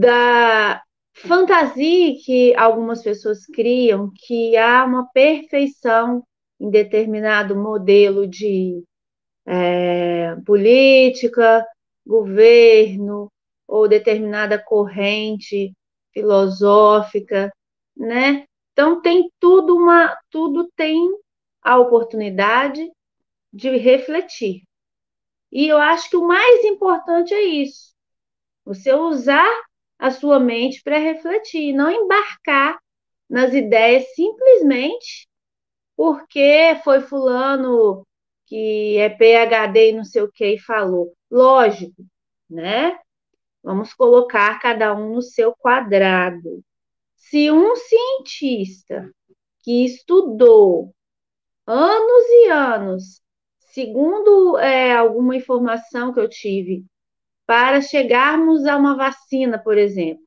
[0.00, 0.82] da
[1.14, 6.22] fantasia que algumas pessoas criam que há uma perfeição
[6.60, 8.82] em determinado modelo de
[9.46, 11.66] é, política,
[12.06, 13.28] governo
[13.66, 15.72] ou determinada corrente
[16.12, 17.52] filosófica,
[17.96, 18.46] né?
[18.72, 20.98] Então tem tudo uma, tudo tem
[21.62, 22.90] a oportunidade
[23.52, 24.62] de refletir.
[25.50, 27.94] E eu acho que o mais importante é isso.
[28.64, 29.48] Você usar
[29.98, 32.78] a sua mente para refletir, não embarcar
[33.28, 35.28] nas ideias simplesmente
[35.96, 38.06] porque foi fulano
[38.46, 41.14] que é PhD e não sei o que e falou.
[41.30, 42.04] Lógico,
[42.50, 42.98] né?
[43.62, 46.62] Vamos colocar cada um no seu quadrado.
[47.16, 49.10] Se um cientista
[49.62, 50.92] que estudou
[51.66, 53.22] anos e anos,
[53.58, 56.84] segundo é, alguma informação que eu tive,
[57.46, 60.24] para chegarmos a uma vacina, por exemplo,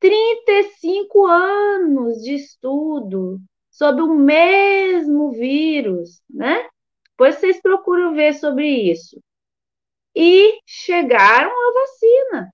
[0.00, 6.68] 35 anos de estudo sobre o mesmo vírus, né?
[7.10, 9.22] Depois vocês procuram ver sobre isso.
[10.14, 12.52] E chegaram à vacina.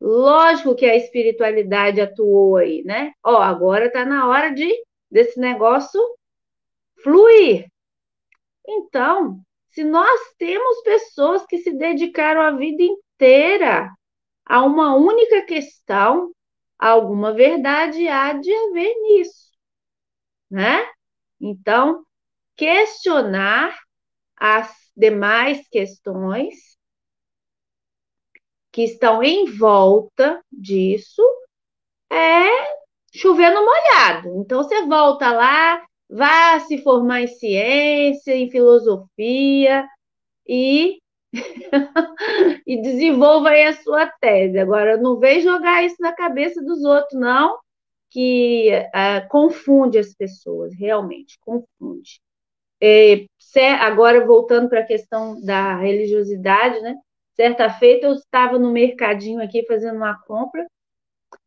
[0.00, 3.12] Lógico que a espiritualidade atuou aí, né?
[3.24, 4.70] Ó, agora está na hora de
[5.10, 6.00] desse negócio
[7.02, 7.66] fluir.
[8.68, 9.40] Então,
[9.70, 13.92] se nós temos pessoas que se dedicaram a vida inteira
[14.44, 16.32] a uma única questão,
[16.78, 19.50] alguma verdade há de haver nisso,
[20.50, 20.86] né?
[21.40, 22.04] Então,
[22.56, 23.78] questionar
[24.36, 26.76] as demais questões
[28.76, 31.22] que estão em volta disso
[32.12, 32.46] é
[33.10, 34.38] chover no molhado.
[34.38, 39.88] Então você volta lá, vá se formar em ciência, em filosofia
[40.46, 40.98] e
[42.66, 44.58] e desenvolva aí a sua tese.
[44.58, 47.58] Agora, não vem jogar isso na cabeça dos outros, não,
[48.10, 52.20] que uh, confunde as pessoas, realmente, confunde.
[52.78, 53.24] É,
[53.80, 56.94] agora, voltando para a questão da religiosidade, né?
[57.36, 60.66] Certa feita eu estava no mercadinho aqui fazendo uma compra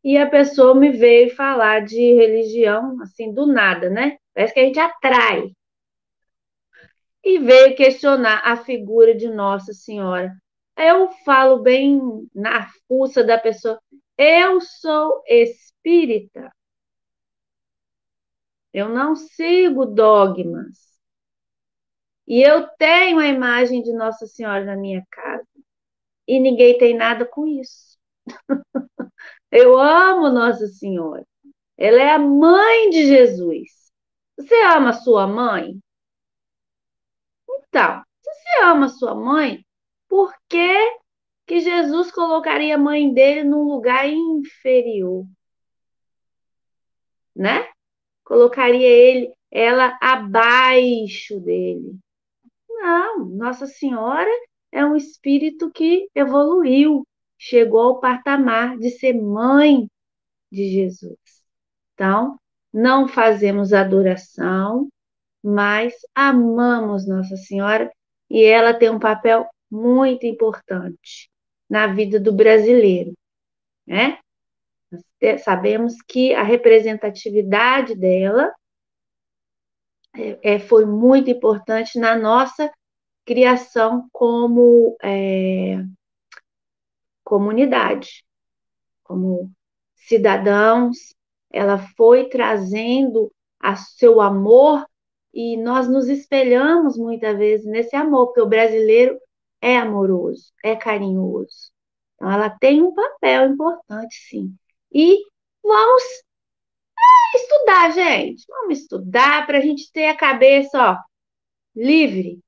[0.04, 4.16] e a pessoa me veio falar de religião, assim, do nada, né?
[4.32, 5.52] Parece que a gente atrai.
[7.24, 10.32] E veio questionar a figura de Nossa Senhora.
[10.76, 12.00] Eu falo bem
[12.34, 13.78] na fuça da pessoa.
[14.16, 16.50] Eu sou espírita.
[18.72, 20.90] Eu não sigo dogmas.
[22.26, 25.49] E eu tenho a imagem de Nossa Senhora na minha casa
[26.30, 27.98] e ninguém tem nada com isso.
[29.50, 31.26] Eu amo Nossa Senhora.
[31.76, 33.90] Ela é a mãe de Jesus.
[34.38, 35.76] Você ama sua mãe?
[37.48, 39.66] Então, se você ama sua mãe,
[40.08, 40.98] por que,
[41.48, 45.26] que Jesus colocaria a mãe dele num lugar inferior?
[47.34, 47.68] Né?
[48.22, 51.98] Colocaria ele, ela abaixo dele.
[52.68, 54.30] Não, Nossa Senhora
[54.72, 57.06] é um espírito que evoluiu,
[57.38, 59.88] chegou ao patamar de ser mãe
[60.50, 61.18] de Jesus.
[61.94, 62.38] Então,
[62.72, 64.88] não fazemos adoração,
[65.42, 67.90] mas amamos Nossa Senhora
[68.28, 71.30] e ela tem um papel muito importante
[71.68, 73.12] na vida do brasileiro,
[73.86, 74.18] né?
[75.44, 78.52] Sabemos que a representatividade dela
[80.16, 82.70] é, é foi muito importante na nossa
[83.24, 85.82] criação como é,
[87.24, 88.24] comunidade,
[89.04, 89.50] como
[89.94, 91.14] cidadãos.
[91.52, 94.86] Ela foi trazendo a seu amor
[95.32, 99.18] e nós nos espelhamos muitas vezes nesse amor, porque o brasileiro
[99.60, 101.70] é amoroso, é carinhoso.
[102.14, 104.54] Então, ela tem um papel importante, sim.
[104.92, 105.18] E
[105.62, 106.02] vamos
[106.98, 108.44] é, estudar, gente.
[108.48, 110.96] Vamos estudar para a gente ter a cabeça ó,
[111.74, 112.40] livre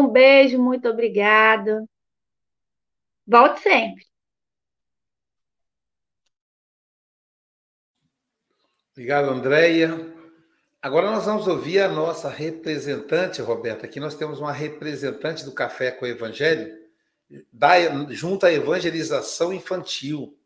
[0.00, 1.84] um beijo, muito obrigada.
[3.26, 4.04] Volte sempre.
[8.92, 10.12] Obrigado, Andréia.
[10.80, 13.86] Agora nós vamos ouvir a nossa representante, Roberta.
[13.86, 16.76] Aqui nós temos uma representante do Café com o Evangelho,
[17.52, 17.74] da,
[18.10, 20.36] junto à evangelização infantil.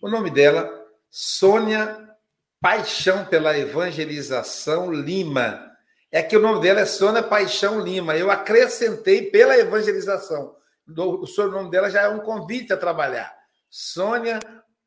[0.00, 0.68] O nome dela,
[1.10, 2.16] Sônia
[2.60, 5.73] Paixão pela Evangelização Lima
[6.14, 8.16] é que o nome dela é Sônia Paixão Lima.
[8.16, 10.54] Eu acrescentei pela evangelização.
[10.96, 13.34] O sobrenome dela já é um convite a trabalhar.
[13.68, 14.38] Sônia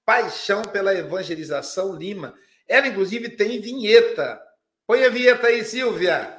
[0.05, 2.34] Paixão pela Evangelização Lima.
[2.65, 4.41] Ela, inclusive, tem vinheta.
[4.88, 6.34] Põe a vinheta aí, Silvia.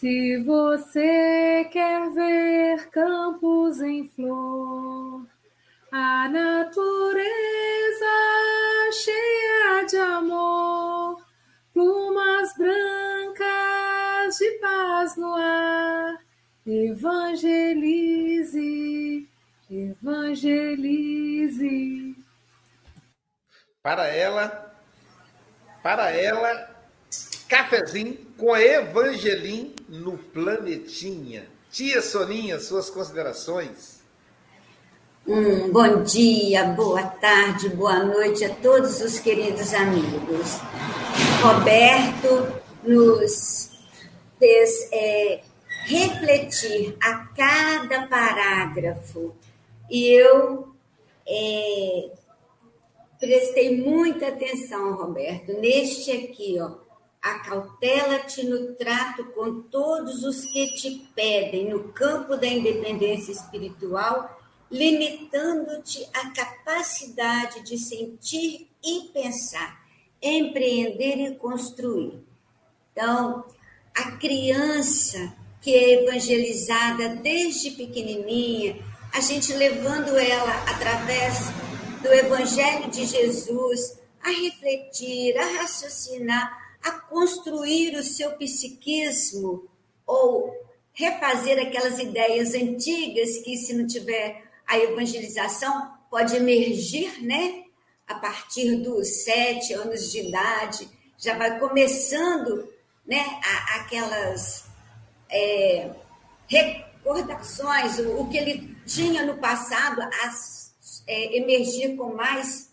[0.00, 5.24] Se você quer ver campos em flor,
[5.92, 7.24] a natureza
[8.90, 11.03] cheia de amor,
[14.64, 16.16] paz no ar.
[16.66, 17.28] Evangelize,
[19.70, 20.96] evangelize.
[23.82, 24.74] Para ela,
[25.82, 26.74] para ela,
[27.46, 31.46] cafezinho com Evangelim no Planetinha.
[31.70, 34.02] Tia Soninha, suas considerações.
[35.26, 40.60] Um bom dia, boa tarde, boa noite a todos os queridos amigos.
[41.42, 43.73] Roberto nos
[44.44, 45.40] fez é,
[45.86, 49.34] refletir a cada parágrafo
[49.90, 50.68] e eu
[51.26, 52.10] é,
[53.18, 56.84] prestei muita atenção, Roberto, neste aqui, ó.
[57.22, 66.06] Acautela-te no trato com todos os que te pedem no campo da independência espiritual limitando-te
[66.12, 69.80] a capacidade de sentir e pensar,
[70.20, 72.22] empreender e construir.
[72.92, 73.44] Então,
[73.94, 78.76] a criança que é evangelizada desde pequenininha,
[79.12, 81.38] a gente levando ela através
[82.02, 89.66] do Evangelho de Jesus a refletir, a raciocinar, a construir o seu psiquismo
[90.06, 90.52] ou
[90.92, 97.64] refazer aquelas ideias antigas que, se não tiver a evangelização pode emergir, né?
[98.06, 100.88] A partir dos sete anos de idade,
[101.18, 102.68] já vai começando,
[103.06, 103.40] né?
[103.76, 104.64] Aquelas
[105.30, 105.90] é,
[106.46, 110.34] recordações, o, o, que ele tinha no passado, a
[111.06, 112.70] é, emergir com mais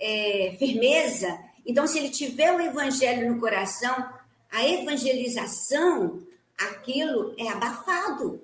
[0.00, 1.38] é, firmeza.
[1.66, 4.08] Então, se ele tiver o evangelho no coração,
[4.50, 6.22] a evangelização,
[6.56, 8.42] aquilo é abafado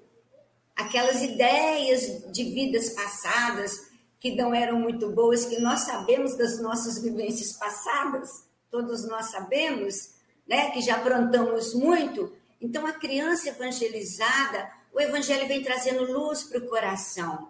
[0.77, 7.01] aquelas ideias de vidas passadas que não eram muito boas, que nós sabemos das nossas
[7.01, 8.29] vivências passadas,
[8.71, 10.14] todos nós sabemos,
[10.47, 12.33] né, que já aprontamos muito.
[12.61, 17.49] Então, a criança evangelizada, o evangelho vem trazendo luz para o coração.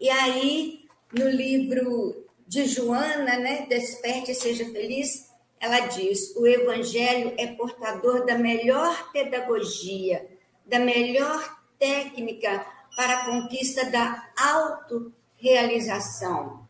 [0.00, 7.34] E aí, no livro de Joana, né, Desperte e Seja Feliz, ela diz: o evangelho
[7.36, 10.26] é portador da melhor pedagogia,
[10.64, 12.64] da melhor técnica
[12.96, 16.66] para a conquista da autorrealização.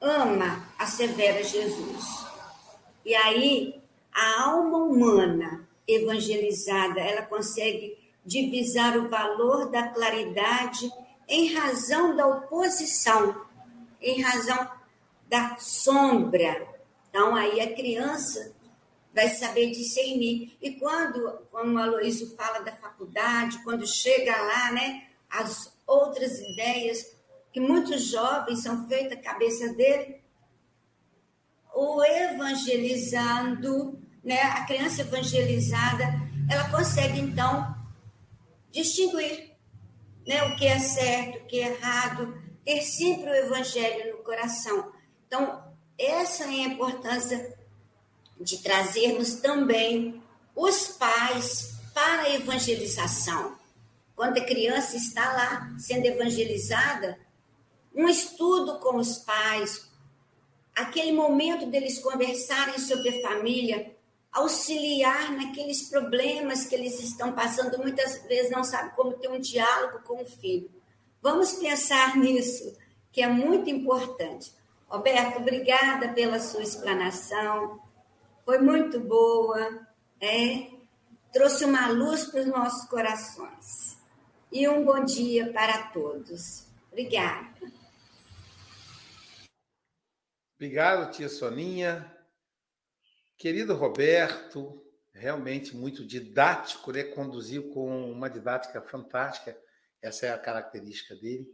[0.00, 2.04] Ama, assevera Jesus.
[3.04, 3.81] E aí,
[4.12, 10.90] a alma humana evangelizada, ela consegue divisar o valor da claridade
[11.28, 13.44] em razão da oposição,
[14.00, 14.70] em razão
[15.28, 16.68] da sombra.
[17.08, 18.52] Então, aí a criança
[19.14, 20.56] vai saber discernir.
[20.60, 27.16] E quando, como o Aloysio fala da faculdade, quando chega lá, né, as outras ideias
[27.52, 30.20] que muitos jovens são feitas à cabeça dele,
[31.74, 36.04] o evangelizando, né, a criança evangelizada,
[36.48, 37.74] ela consegue então
[38.70, 39.52] distinguir
[40.26, 44.92] né, o que é certo, o que é errado, ter sempre o evangelho no coração.
[45.26, 45.62] Então,
[45.98, 47.56] essa é a importância
[48.40, 50.22] de trazermos também
[50.54, 53.56] os pais para a evangelização.
[54.14, 57.18] Quando a criança está lá sendo evangelizada,
[57.94, 59.90] um estudo com os pais,
[60.74, 63.94] aquele momento deles conversarem sobre a família,
[64.32, 70.00] auxiliar naqueles problemas que eles estão passando, muitas vezes não sabe como ter um diálogo
[70.04, 70.70] com o filho.
[71.20, 72.76] Vamos pensar nisso,
[73.10, 74.52] que é muito importante.
[74.88, 77.80] Roberto, obrigada pela sua explanação
[78.44, 79.86] foi muito boa,
[80.20, 80.68] é,
[81.32, 83.96] trouxe uma luz para os nossos corações.
[84.50, 86.66] E um bom dia para todos.
[86.90, 87.48] Obrigada.
[90.56, 92.11] Obrigado, tia Soninha.
[93.42, 94.80] Querido Roberto,
[95.12, 97.02] realmente muito didático, né?
[97.02, 99.58] conduziu com uma didática fantástica,
[100.00, 101.48] essa é a característica dele.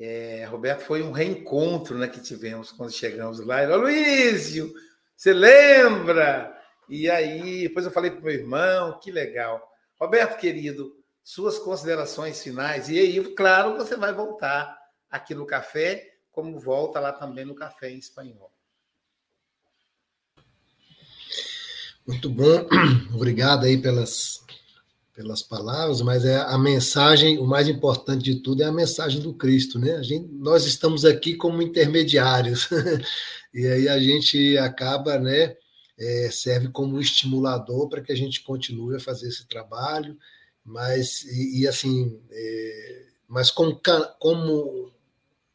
[0.00, 3.64] É, Roberto, foi um reencontro né, que tivemos quando chegamos lá.
[3.76, 4.74] Luísio,
[5.16, 6.60] você lembra?
[6.88, 9.64] E aí, depois eu falei para o meu irmão, que legal.
[10.00, 10.92] Roberto, querido,
[11.22, 12.88] suas considerações finais.
[12.88, 14.76] E aí, claro, você vai voltar
[15.08, 18.51] aqui no café, como volta lá também no café em espanhol.
[22.06, 22.66] Muito bom,
[23.14, 24.40] obrigado aí pelas,
[25.14, 29.32] pelas palavras, mas é a mensagem, o mais importante de tudo é a mensagem do
[29.32, 29.92] Cristo, né?
[29.92, 32.68] A gente, nós estamos aqui como intermediários.
[33.54, 35.54] E aí a gente acaba, né,
[35.98, 40.16] é, serve como estimulador para que a gente continue a fazer esse trabalho,
[40.64, 43.78] mas e, e assim, é, mas como,
[44.18, 44.90] como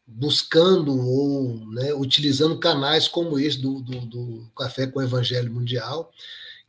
[0.07, 6.11] buscando ou né, utilizando canais como esse do, do, do, Café com o Evangelho Mundial,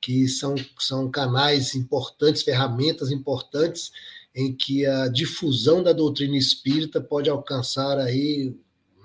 [0.01, 3.93] que são, são canais importantes, ferramentas importantes
[4.35, 8.55] em que a difusão da doutrina espírita pode alcançar aí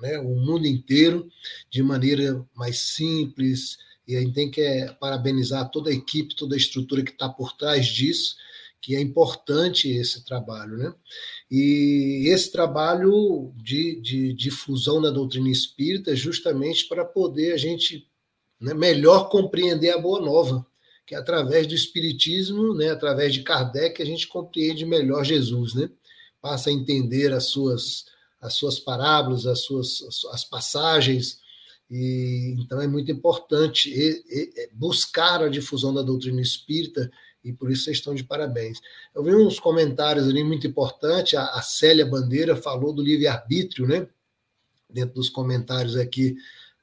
[0.02, 1.30] né, o mundo inteiro
[1.70, 3.78] de maneira mais simples.
[4.08, 7.30] E a gente tem que é, parabenizar toda a equipe, toda a estrutura que está
[7.30, 8.36] por trás disso,
[8.84, 10.94] que é importante esse trabalho, né?
[11.50, 18.06] E esse trabalho de, difusão da doutrina espírita é justamente para poder a gente
[18.60, 20.68] né, melhor compreender a Boa Nova,
[21.08, 25.90] que é através do Espiritismo, né, através de Kardec, a gente compreende melhor Jesus, né?
[26.42, 28.04] Passa a entender as suas,
[28.42, 30.02] as suas parábolas, as suas
[30.34, 31.40] as passagens,
[31.90, 37.10] e então é muito importante e, buscar a difusão da doutrina espírita
[37.44, 38.80] e por isso vocês estão de parabéns.
[39.14, 44.08] Eu vi uns comentários ali muito importantes, a, a Célia Bandeira falou do livre-arbítrio, né?
[44.90, 46.36] Dentro dos comentários aqui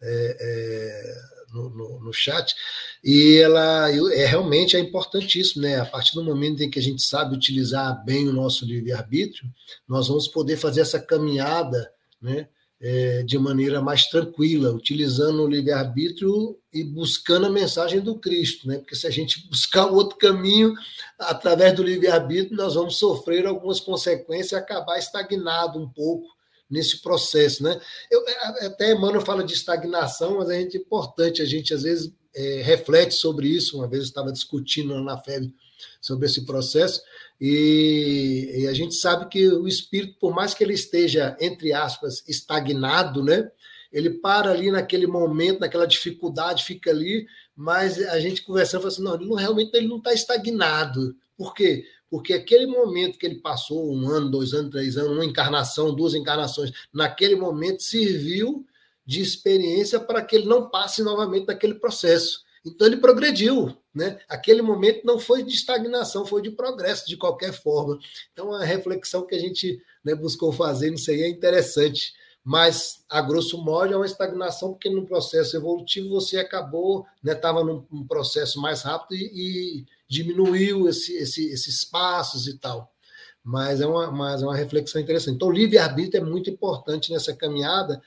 [0.02, 2.54] é, é, no, no, no, chat,
[3.02, 5.80] e ela é realmente é importantíssimo, né?
[5.80, 9.48] A partir do momento em que a gente sabe utilizar bem o nosso livre-arbítrio,
[9.88, 12.48] nós vamos poder fazer essa caminhada, né?
[12.80, 18.78] É, de maneira mais tranquila, utilizando o livre-arbítrio e buscando a mensagem do Cristo, né?
[18.78, 20.74] Porque se a gente buscar outro caminho
[21.18, 26.26] através do livre-arbítrio, nós vamos sofrer algumas consequências e acabar estagnado um pouco
[26.70, 27.78] nesse processo, né?
[28.10, 32.62] Eu, é, até Emmanuel fala de estagnação, mas é importante, a gente às vezes é,
[32.62, 33.76] reflete sobre isso.
[33.76, 35.52] Uma vez eu estava discutindo na FEB
[36.00, 37.00] sobre esse processo,
[37.40, 42.22] e, e, a gente sabe que o espírito, por mais que ele esteja, entre aspas,
[42.28, 43.50] estagnado, né?
[43.90, 47.26] Ele para ali naquele momento, naquela dificuldade, fica ali,
[47.56, 51.16] mas a gente conversando, fala assim, não, ele não, realmente ele não está estagnado.
[51.36, 51.84] Por quê?
[52.10, 56.14] Porque aquele momento que ele passou, um ano, dois anos, três anos, uma encarnação, duas
[56.14, 58.66] encarnações, naquele momento serviu
[59.10, 62.44] de experiência para que ele não passe novamente naquele processo.
[62.64, 64.20] Então ele progrediu, né?
[64.28, 67.98] Aquele momento não foi de estagnação, foi de progresso de qualquer forma.
[68.32, 72.12] Então a reflexão que a gente né, buscou fazer nisso aí é interessante,
[72.44, 77.34] mas a grosso modo é uma estagnação porque no processo evolutivo você acabou, né,
[77.90, 82.94] num, processo mais rápido e, e diminuiu esse, esse, esses passos e tal.
[83.42, 85.34] Mas é uma, mas é uma reflexão interessante.
[85.34, 88.00] Então, o livre-arbítrio é muito importante nessa caminhada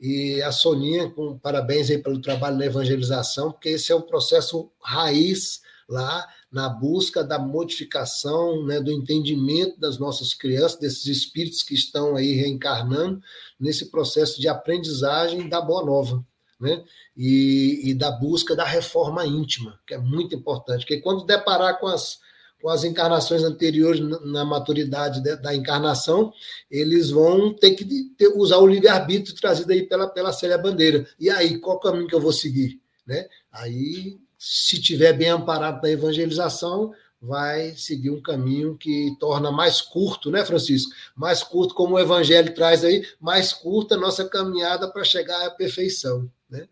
[0.00, 4.70] e a Soninha, com parabéns aí pelo trabalho na evangelização, porque esse é o processo
[4.82, 11.74] raiz lá na busca da modificação, né, do entendimento das nossas crianças, desses espíritos que
[11.74, 13.20] estão aí reencarnando
[13.58, 16.24] nesse processo de aprendizagem da boa nova,
[16.58, 16.82] né,
[17.16, 21.86] e, e da busca da reforma íntima, que é muito importante, porque quando deparar com
[21.86, 22.18] as
[22.60, 26.32] com as encarnações anteriores na maturidade da encarnação,
[26.70, 31.06] eles vão ter que usar o livre-arbítrio trazido aí pela, pela Célia Bandeira.
[31.18, 32.80] E aí, qual caminho que eu vou seguir?
[33.06, 33.26] Né?
[33.50, 40.30] Aí, se tiver bem amparado na evangelização, vai seguir um caminho que torna mais curto,
[40.30, 40.90] né, Francisco?
[41.14, 45.50] Mais curto, como o Evangelho traz aí, mais curta a nossa caminhada para chegar à
[45.50, 46.66] perfeição, né?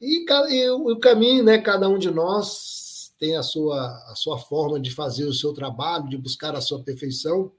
[0.00, 2.83] E, e o caminho, né, cada um de nós
[3.24, 6.82] tem a sua, a sua forma de fazer o seu trabalho, de buscar a sua
[6.82, 7.50] perfeição.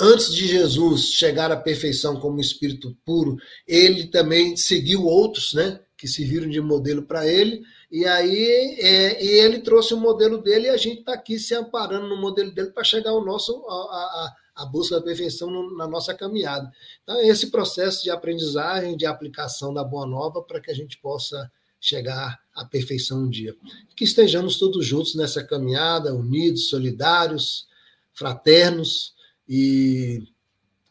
[0.00, 3.36] Antes de Jesus chegar à perfeição como espírito puro,
[3.66, 9.28] ele também seguiu outros, né, que serviram de modelo para ele, e aí é, e
[9.40, 12.70] ele trouxe o modelo dele e a gente está aqui se amparando no modelo dele
[12.70, 16.70] para chegar ao nosso a, a, a busca da perfeição no, na nossa caminhada.
[17.02, 20.98] Então, é esse processo de aprendizagem, de aplicação da Boa Nova, para que a gente
[20.98, 21.50] possa
[21.82, 23.56] chegar à perfeição um dia.
[23.96, 27.66] Que estejamos todos juntos nessa caminhada, unidos, solidários,
[28.14, 29.14] fraternos
[29.48, 30.22] e,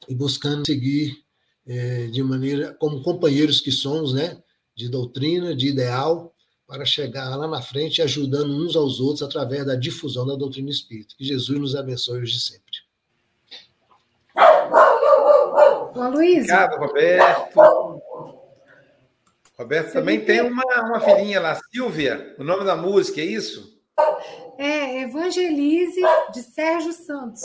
[0.10, 1.24] e buscando seguir
[1.66, 4.38] é, de maneira como companheiros que somos, né,
[4.76, 6.36] de doutrina, de ideal,
[6.68, 11.16] para chegar lá na frente ajudando uns aos outros através da difusão da doutrina espírita.
[11.18, 12.82] Que Jesus nos abençoe hoje e sempre.
[15.96, 16.38] Luiz.
[16.38, 18.41] Obrigado, Roberto.
[19.62, 22.36] Roberto também tem uma, uma filhinha lá, Silvia.
[22.39, 23.80] O nome da música é isso?
[24.57, 26.01] É Evangelize,
[26.34, 27.43] de Sérgio Santos.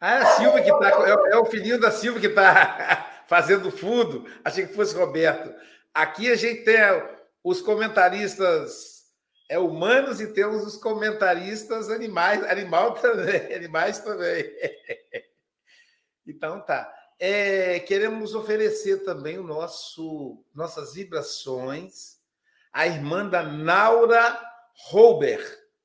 [0.00, 0.88] Ah, é a Silvia que está.
[0.88, 4.26] É, é, o filhinho da Silvia que está fazendo fundo.
[4.42, 5.54] Achei que fosse Roberto.
[5.92, 6.78] Aqui a gente tem
[7.44, 9.02] os comentaristas
[9.50, 14.50] é humanos e temos os comentaristas animais, animal também, animais também.
[16.26, 16.90] Então tá.
[17.24, 22.18] É, queremos oferecer também o nosso, nossas vibrações
[22.72, 24.40] à irmã da Naura
[24.88, 25.40] Rouber.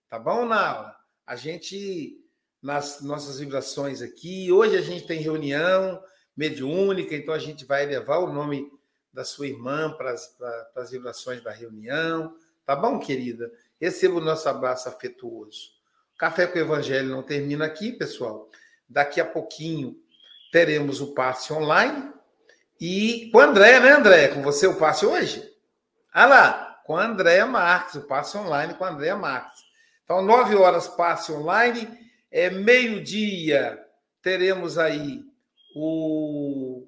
[0.10, 0.96] Tá bom, Naura?
[1.28, 2.26] A gente,
[2.60, 6.04] nas nossas vibrações aqui, hoje a gente tem reunião
[6.36, 8.72] mediúnica, então a gente vai levar o nome
[9.14, 12.36] da sua irmã para as, para as vibrações da reunião.
[12.66, 13.54] Tá bom, querida?
[13.80, 15.70] Receba o nosso abraço afetuoso.
[16.18, 18.50] Café com o Evangelho não termina aqui, pessoal.
[18.90, 20.02] Daqui a pouquinho
[20.58, 22.12] teremos o passe online
[22.82, 24.30] e com André, né, André?
[24.30, 25.48] Com você o passe hoje?
[26.12, 29.62] Ah lá, com a Andréa Marques, o passe online com a Andréa Marques.
[30.04, 31.88] Então, nove horas passe online,
[32.32, 33.78] é meio-dia,
[34.20, 35.24] teremos aí
[35.76, 36.88] o,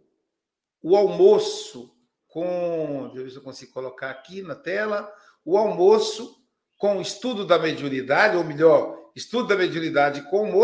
[0.82, 1.94] o almoço
[2.28, 3.04] com.
[3.10, 5.14] Deixa eu ver se eu consigo colocar aqui na tela.
[5.46, 6.42] O almoço
[6.76, 10.58] com o estudo da mediunidade, ou melhor, estudo da mediunidade com o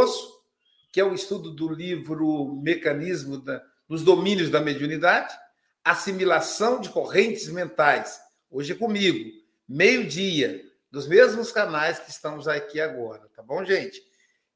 [0.96, 5.36] que é o estudo do livro Mecanismo da, dos Domínios da Mediunidade,
[5.84, 8.18] assimilação de correntes mentais.
[8.50, 9.30] Hoje é comigo,
[9.68, 14.02] meio-dia, dos mesmos canais que estamos aqui agora, tá bom, gente?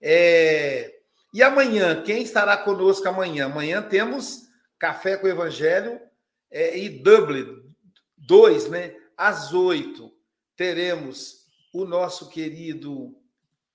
[0.01, 0.95] É...
[1.33, 3.47] E amanhã, quem estará conosco amanhã?
[3.47, 4.47] Amanhã temos
[4.79, 5.99] Café com o Evangelho
[6.49, 7.69] é, e Dublin
[8.15, 8.95] 2, né?
[9.17, 10.09] Às oito,
[10.55, 13.13] teremos o nosso querido,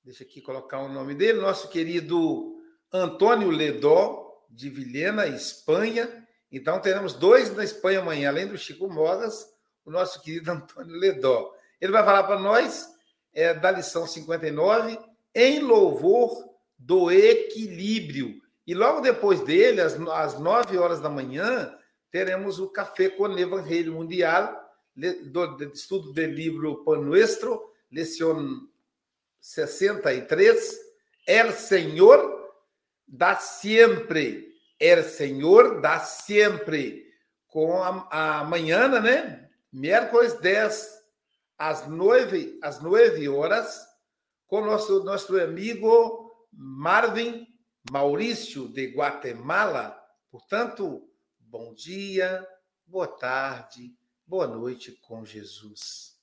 [0.02, 2.53] deixa aqui colocar o nome dele, nosso querido
[2.94, 6.24] Antônio Ledó, de Vilhena, Espanha.
[6.50, 9.52] Então, teremos dois na Espanha amanhã, além do Chico Mogas,
[9.84, 11.52] o nosso querido Antônio Ledó.
[11.80, 12.88] Ele vai falar para nós
[13.32, 14.96] é, da lição 59,
[15.34, 16.30] em louvor
[16.78, 18.40] do equilíbrio.
[18.64, 21.76] E logo depois dele, às, às 9 horas da manhã,
[22.12, 24.62] teremos o Café com Evangelho Mundial,
[24.94, 28.68] do, do estudo do livro Pan Nuestro, lição
[29.40, 30.78] 63,
[31.26, 32.43] El Senhor
[33.06, 37.04] dá sempre, El Senhor dá sempre,
[37.46, 39.48] com a, a manhã, né?
[39.72, 40.88] Miércoles 10,
[41.56, 43.86] às 9, às 9 horas,
[44.46, 47.46] com nosso, nosso amigo Marvin
[47.90, 49.96] Maurício de Guatemala.
[50.30, 52.46] Portanto, bom dia,
[52.86, 53.96] boa tarde,
[54.26, 56.13] boa noite com Jesus.